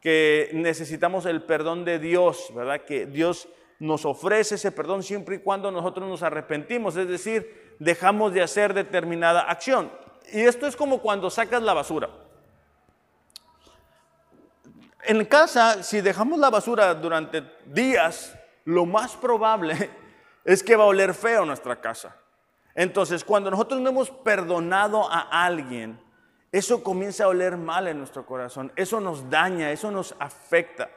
[0.00, 2.82] que necesitamos el perdón de Dios, ¿verdad?
[2.84, 3.48] Que Dios
[3.80, 8.74] nos ofrece ese perdón siempre y cuando nosotros nos arrepentimos, es decir, dejamos de hacer
[8.74, 9.90] determinada acción.
[10.32, 12.08] Y esto es como cuando sacas la basura.
[15.04, 19.90] En casa, si dejamos la basura durante días, lo más probable
[20.44, 22.16] es que va a oler feo nuestra casa.
[22.74, 26.00] Entonces, cuando nosotros no hemos perdonado a alguien,
[26.52, 30.90] eso comienza a oler mal en nuestro corazón, eso nos daña, eso nos afecta.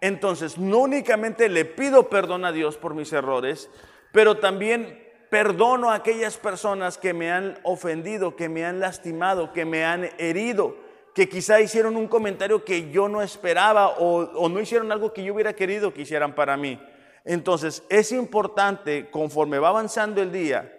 [0.00, 3.70] Entonces, no únicamente le pido perdón a Dios por mis errores,
[4.12, 5.03] pero también
[5.34, 10.08] perdono a aquellas personas que me han ofendido, que me han lastimado, que me han
[10.16, 10.76] herido
[11.12, 15.34] que quizá hicieron un comentario que yo no esperaba o, no hicieron algo que yo
[15.34, 16.80] hubiera querido que hicieran para mí.
[17.24, 20.72] Entonces es importante, conforme va avanzando el día,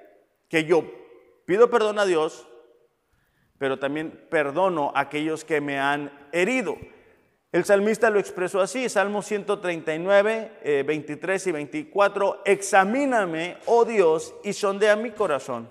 [0.47, 0.85] que yo
[1.45, 2.47] pido perdón a Dios,
[3.57, 6.77] pero también perdono a aquellos que me han herido.
[7.55, 14.51] El salmista lo expresó así, Salmo 139, 23 eh, y 24, examíname, oh Dios, y
[14.51, 15.69] sondea mi corazón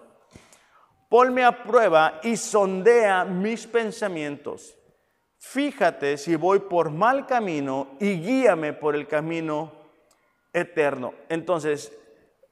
[1.15, 4.75] ponme a prueba y sondea mis pensamientos.
[5.39, 9.71] Fíjate si voy por mal camino y guíame por el camino
[10.53, 11.15] eterno.
[11.29, 11.97] Entonces,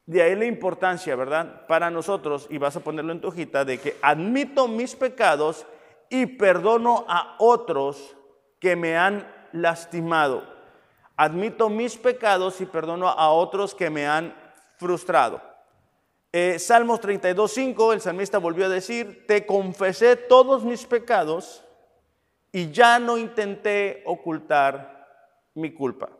[0.06, 1.66] de ahí la importancia, ¿verdad?
[1.66, 5.66] Para nosotros, y vas a ponerlo en tu hojita, de que admito mis pecados
[6.08, 8.14] y perdono a otros
[8.62, 10.44] que me han lastimado.
[11.16, 14.32] Admito mis pecados y perdono a otros que me han
[14.76, 15.42] frustrado.
[16.30, 21.64] Eh, Salmos 32.5, el salmista volvió a decir, te confesé todos mis pecados
[22.52, 25.08] y ya no intenté ocultar
[25.54, 26.10] mi culpa.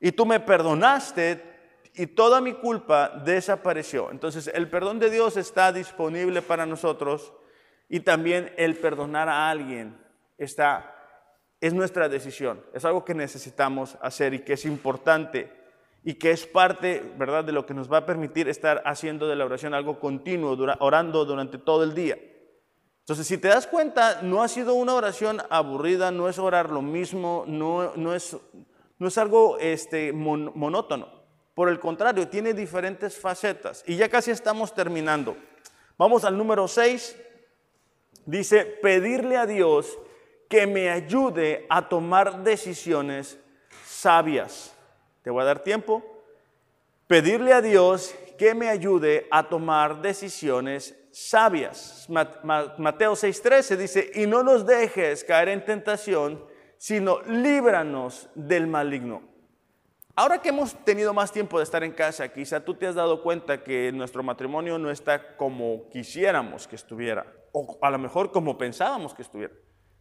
[0.00, 1.44] y tú me perdonaste
[1.94, 4.10] y toda mi culpa desapareció.
[4.10, 7.34] Entonces el perdón de Dios está disponible para nosotros
[7.86, 9.98] y también el perdonar a alguien
[10.38, 10.99] está
[11.60, 15.52] es nuestra decisión, es algo que necesitamos hacer y que es importante
[16.02, 19.36] y que es parte, ¿verdad?, de lo que nos va a permitir estar haciendo de
[19.36, 22.18] la oración algo continuo, orando durante todo el día.
[23.00, 26.80] Entonces, si te das cuenta, no ha sido una oración aburrida, no es orar lo
[26.80, 28.36] mismo, no, no, es,
[28.98, 31.08] no es algo este, monótono.
[31.54, 33.84] Por el contrario, tiene diferentes facetas.
[33.86, 35.36] Y ya casi estamos terminando.
[35.98, 37.16] Vamos al número 6.
[38.24, 39.98] Dice, pedirle a Dios
[40.50, 43.38] que me ayude a tomar decisiones
[43.86, 44.74] sabias.
[45.22, 46.02] Te voy a dar tiempo.
[47.06, 52.08] Pedirle a Dios que me ayude a tomar decisiones sabias.
[52.08, 56.44] Mateo 6:13 dice, y no nos dejes caer en tentación,
[56.76, 59.22] sino líbranos del maligno.
[60.16, 63.22] Ahora que hemos tenido más tiempo de estar en casa, quizá tú te has dado
[63.22, 68.58] cuenta que nuestro matrimonio no está como quisiéramos que estuviera, o a lo mejor como
[68.58, 69.54] pensábamos que estuviera.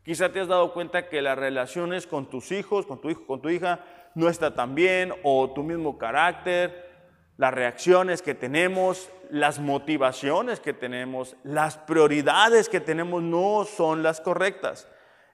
[0.10, 3.44] Quizá te has dado cuenta que las relaciones con tus hijos, con tu hijo, con
[3.44, 3.82] tu hija,
[4.16, 6.90] no está tan bien, o tu mismo carácter,
[7.38, 14.20] las reacciones que tenemos, las motivaciones que tenemos, las prioridades que tenemos no son las
[14.20, 14.88] correctas.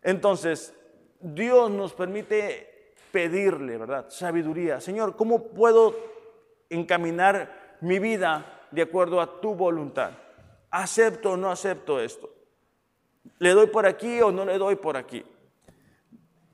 [0.03, 0.75] Entonces,
[1.21, 4.07] Dios nos permite pedirle, ¿verdad?
[4.09, 4.81] Sabiduría.
[4.81, 5.95] Señor, ¿cómo puedo
[6.69, 10.11] encaminar mi vida de acuerdo a tu voluntad?
[10.69, 12.34] ¿Acepto o no acepto esto?
[13.39, 15.23] ¿Le doy por aquí o no le doy por aquí?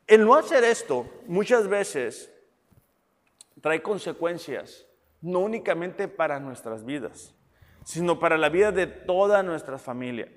[0.08, 2.32] El no hacer esto muchas veces
[3.62, 4.88] trae consecuencias,
[5.22, 7.36] no únicamente para nuestras vidas,
[7.86, 10.32] sino para la vida de toda nuestra familia.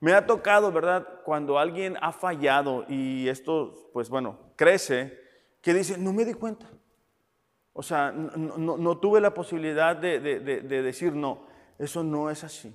[0.00, 1.06] Me ha tocado, ¿verdad?
[1.24, 5.20] Cuando alguien ha fallado y esto, pues bueno, crece,
[5.60, 6.68] que dice, no me di cuenta.
[7.74, 10.18] O sea, no, tuve la posibilidad de
[10.82, 11.46] decir, no,
[11.78, 12.74] eso no es así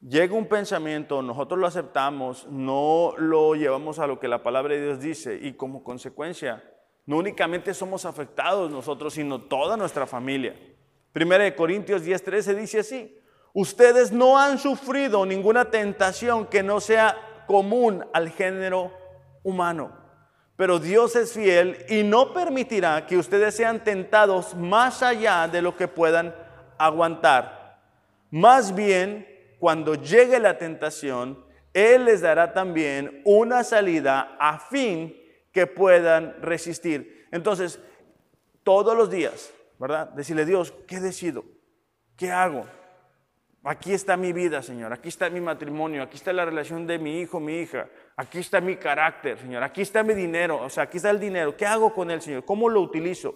[0.00, 4.82] llega un pensamiento, nosotros lo aceptamos, no lo llevamos a lo que la palabra de
[4.82, 6.62] Dios dice y como consecuencia,
[7.06, 10.56] no únicamente somos afectados nosotros, sino toda nuestra familia.
[11.12, 13.18] Primera de Corintios 10:13 dice así,
[13.52, 18.92] ustedes no han sufrido ninguna tentación que no sea común al género
[19.42, 19.92] humano,
[20.56, 25.76] pero Dios es fiel y no permitirá que ustedes sean tentados más allá de lo
[25.76, 26.34] que puedan
[26.76, 27.78] aguantar.
[28.30, 35.16] Más bien, cuando llegue la tentación, Él les dará también una salida a fin
[35.52, 37.26] que puedan resistir.
[37.32, 37.80] Entonces,
[38.62, 40.08] todos los días, ¿verdad?
[40.10, 41.44] Decirle, Dios, ¿qué decido?
[42.16, 42.66] ¿Qué hago?
[43.62, 44.92] Aquí está mi vida, Señor.
[44.92, 46.02] Aquí está mi matrimonio.
[46.02, 47.88] Aquí está la relación de mi hijo, mi hija.
[48.16, 49.62] Aquí está mi carácter, Señor.
[49.64, 50.62] Aquí está mi dinero.
[50.62, 51.56] O sea, aquí está el dinero.
[51.56, 52.44] ¿Qué hago con él, Señor?
[52.44, 53.34] ¿Cómo lo utilizo?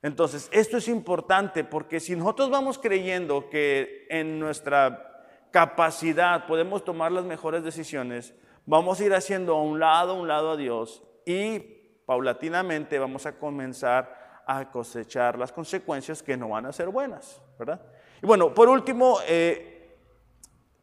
[0.00, 5.11] Entonces, esto es importante porque si nosotros vamos creyendo que en nuestra
[5.52, 8.34] capacidad podemos tomar las mejores decisiones,
[8.66, 11.60] vamos a ir haciendo a un lado, a un lado a Dios y
[12.06, 17.80] paulatinamente vamos a comenzar a cosechar las consecuencias que no van a ser buenas, ¿verdad?
[18.20, 19.96] Y bueno, por último, eh,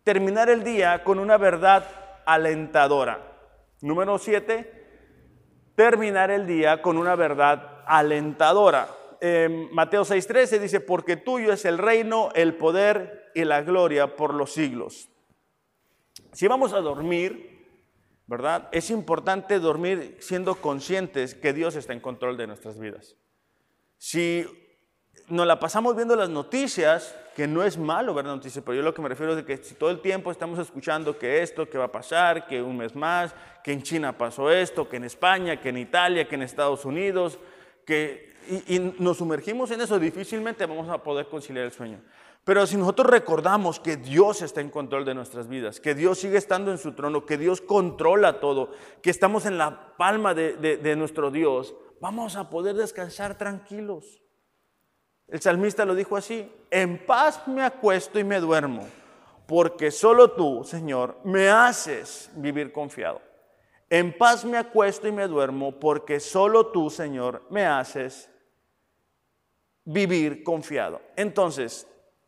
[0.04, 1.86] terminar el día con una verdad
[2.26, 3.20] alentadora.
[3.82, 4.80] Número siete,
[5.76, 8.88] terminar el día con una verdad alentadora.
[9.72, 14.54] Mateo 6:13 dice, porque tuyo es el reino, el poder y la gloria por los
[14.54, 15.10] siglos.
[16.32, 17.68] Si vamos a dormir,
[18.28, 18.70] ¿verdad?
[18.72, 23.16] Es importante dormir siendo conscientes que Dios está en control de nuestras vidas.
[23.98, 24.46] Si
[25.28, 28.94] nos la pasamos viendo las noticias, que no es malo ver noticias, pero yo lo
[28.94, 31.86] que me refiero es que si todo el tiempo estamos escuchando que esto, que va
[31.86, 35.70] a pasar, que un mes más, que en China pasó esto, que en España, que
[35.70, 37.40] en Italia, que en Estados Unidos,
[37.86, 38.29] que,
[38.68, 42.02] y, nos sumergimos en eso, difícilmente vamos a poder conciliar el sueño.
[42.44, 46.38] Pero si nosotros recordamos que Dios está en control de nuestras vidas, que Dios sigue
[46.38, 48.72] estando en su trono, que Dios controla todo,
[49.02, 54.22] que estamos en la palma de, nuestro Dios, vamos a poder descansar tranquilos.
[55.28, 58.88] El salmista lo dijo así, en paz me acuesto y me duermo,
[59.46, 63.29] porque solo tú, Señor, me haces vivir confiado.
[63.90, 68.30] En paz me acuesto y me duermo, porque solo tú, Señor, me haces
[69.84, 71.02] vivir confiado.
[71.16, 71.88] Entonces,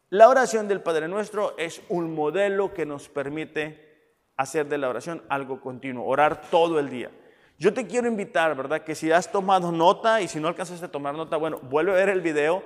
[0.09, 3.91] la oración del Padre Nuestro es un modelo que nos permite
[4.35, 7.11] hacer de la oración algo continuo, orar todo el día.
[7.59, 8.81] Yo te quiero invitar, ¿verdad?
[8.81, 11.95] Que si has tomado nota y si no alcanzas a tomar nota, bueno, vuelve a
[11.95, 12.63] ver el video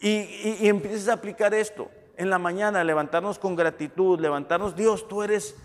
[0.00, 1.90] y, empieces a aplicar esto.
[2.16, 5.56] En la mañana, levantarnos con gratitud, levantarnos, Dios, tú eres,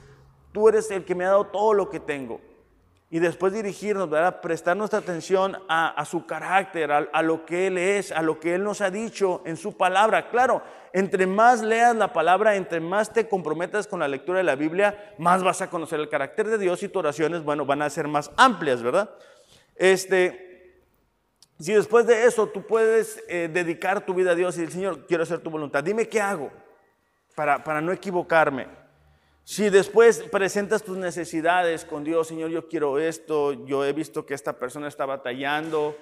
[0.52, 2.42] tú eres el que me ha dado todo lo que tengo.
[3.10, 4.42] Y después dirigirnos, ¿verdad?
[4.42, 8.64] prestar nuestra atención a, su carácter, a, lo que Él es, a lo que Él
[8.64, 10.30] nos ha dicho en su palabra.
[10.30, 14.56] Claro, entre más leas la palabra, entre más te comprometas con la lectura de la
[14.56, 17.90] Biblia, más vas a conocer el carácter de Dios y tus oraciones, bueno, van a
[17.90, 19.10] ser más amplias, ¿verdad?
[19.76, 20.84] Este,
[21.60, 25.08] si después de eso tú puedes eh, dedicar tu vida a Dios y decir, Señor,
[25.08, 26.52] quiero hacer tu voluntad, dime qué hago
[27.36, 28.68] para, para no equivocarme.
[29.50, 34.34] Si después presentas tus necesidades con Dios, Señor, yo quiero esto, yo he visto que
[34.34, 35.96] esta persona está batallando,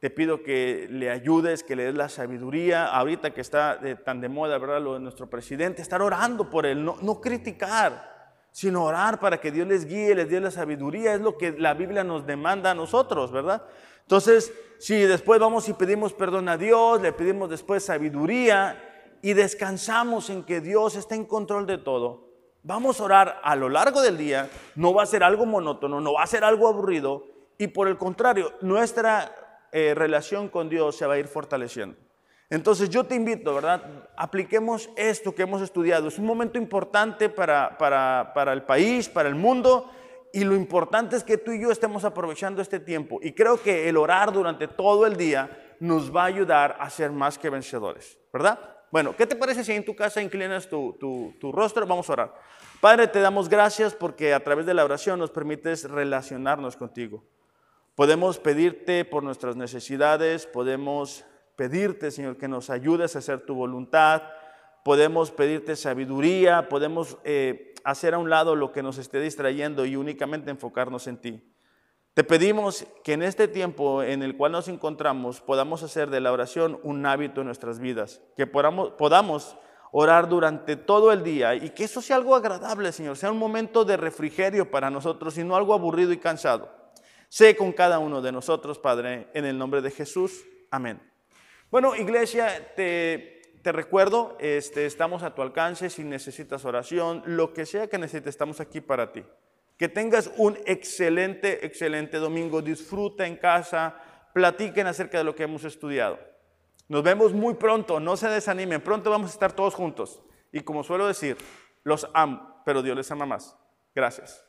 [0.00, 4.28] te pido que le ayudes, que le des la sabiduría, ahorita que está tan de
[4.28, 4.82] moda, ¿verdad?
[4.82, 9.50] Lo de nuestro presidente, estar orando por él, no, no criticar, sino orar para que
[9.50, 12.74] Dios les guíe, les dé la sabiduría, es lo que la Biblia nos demanda a
[12.74, 13.64] nosotros, ¿verdad?
[14.02, 20.28] Entonces, si después vamos y pedimos perdón a Dios, le pedimos después sabiduría y descansamos
[20.28, 22.29] en que Dios está en control de todo,
[22.62, 26.12] Vamos a orar a lo largo del día, no va a ser algo monótono, no
[26.12, 27.24] va a ser algo aburrido
[27.56, 29.34] y por el contrario, nuestra
[29.72, 31.96] eh, relación con Dios se va a ir fortaleciendo.
[32.50, 34.08] Entonces yo te invito, ¿verdad?
[34.16, 36.08] Apliquemos esto que hemos estudiado.
[36.08, 39.90] Es un momento importante para, para, para el país, para el mundo
[40.32, 43.20] y lo importante es que tú y yo estemos aprovechando este tiempo.
[43.22, 47.10] Y creo que el orar durante todo el día nos va a ayudar a ser
[47.10, 48.58] más que vencedores, ¿verdad?
[48.90, 50.96] Bueno, ¿qué te parece si en tu casa inclinas tu,
[51.38, 51.86] tu, rostro?
[51.86, 52.34] Vamos a orar.
[52.80, 57.22] Padre, te damos gracias porque a través de la oración nos permites relacionarnos contigo.
[57.94, 61.24] Podemos pedirte por nuestras necesidades, podemos
[61.54, 64.22] pedirte, Señor, que nos ayudes a hacer tu voluntad,
[64.84, 69.94] podemos pedirte sabiduría, podemos eh, hacer a un lado lo que nos esté distrayendo y
[69.94, 71.49] únicamente enfocarnos en ti.
[72.14, 76.32] Te pedimos que en este tiempo en el cual nos encontramos podamos hacer de la
[76.32, 79.56] oración un hábito en nuestras vidas, que podamos,
[79.92, 83.84] orar durante todo el día y que eso sea algo agradable, Señor, sea un momento
[83.84, 86.68] de refrigerio para nosotros y no algo aburrido y cansado.
[87.28, 90.44] Sé con cada uno de nosotros, Padre, en el nombre de Jesús.
[90.70, 91.00] Amén.
[91.70, 97.66] Bueno, iglesia, te, te recuerdo, este, estamos a tu alcance si necesitas oración, lo que
[97.66, 99.24] sea que necesites, estamos aquí para ti.
[99.80, 102.60] Que tengas un excelente, excelente domingo.
[102.60, 103.96] Disfruta en casa,
[104.34, 106.18] platiquen acerca de lo que hemos estudiado.
[106.88, 110.20] Nos vemos muy pronto, no se desanimen, pronto vamos a estar todos juntos.
[110.52, 111.38] Y como suelo decir,
[111.82, 113.56] los amo, pero Dios les ama más.
[113.94, 114.44] Gracias.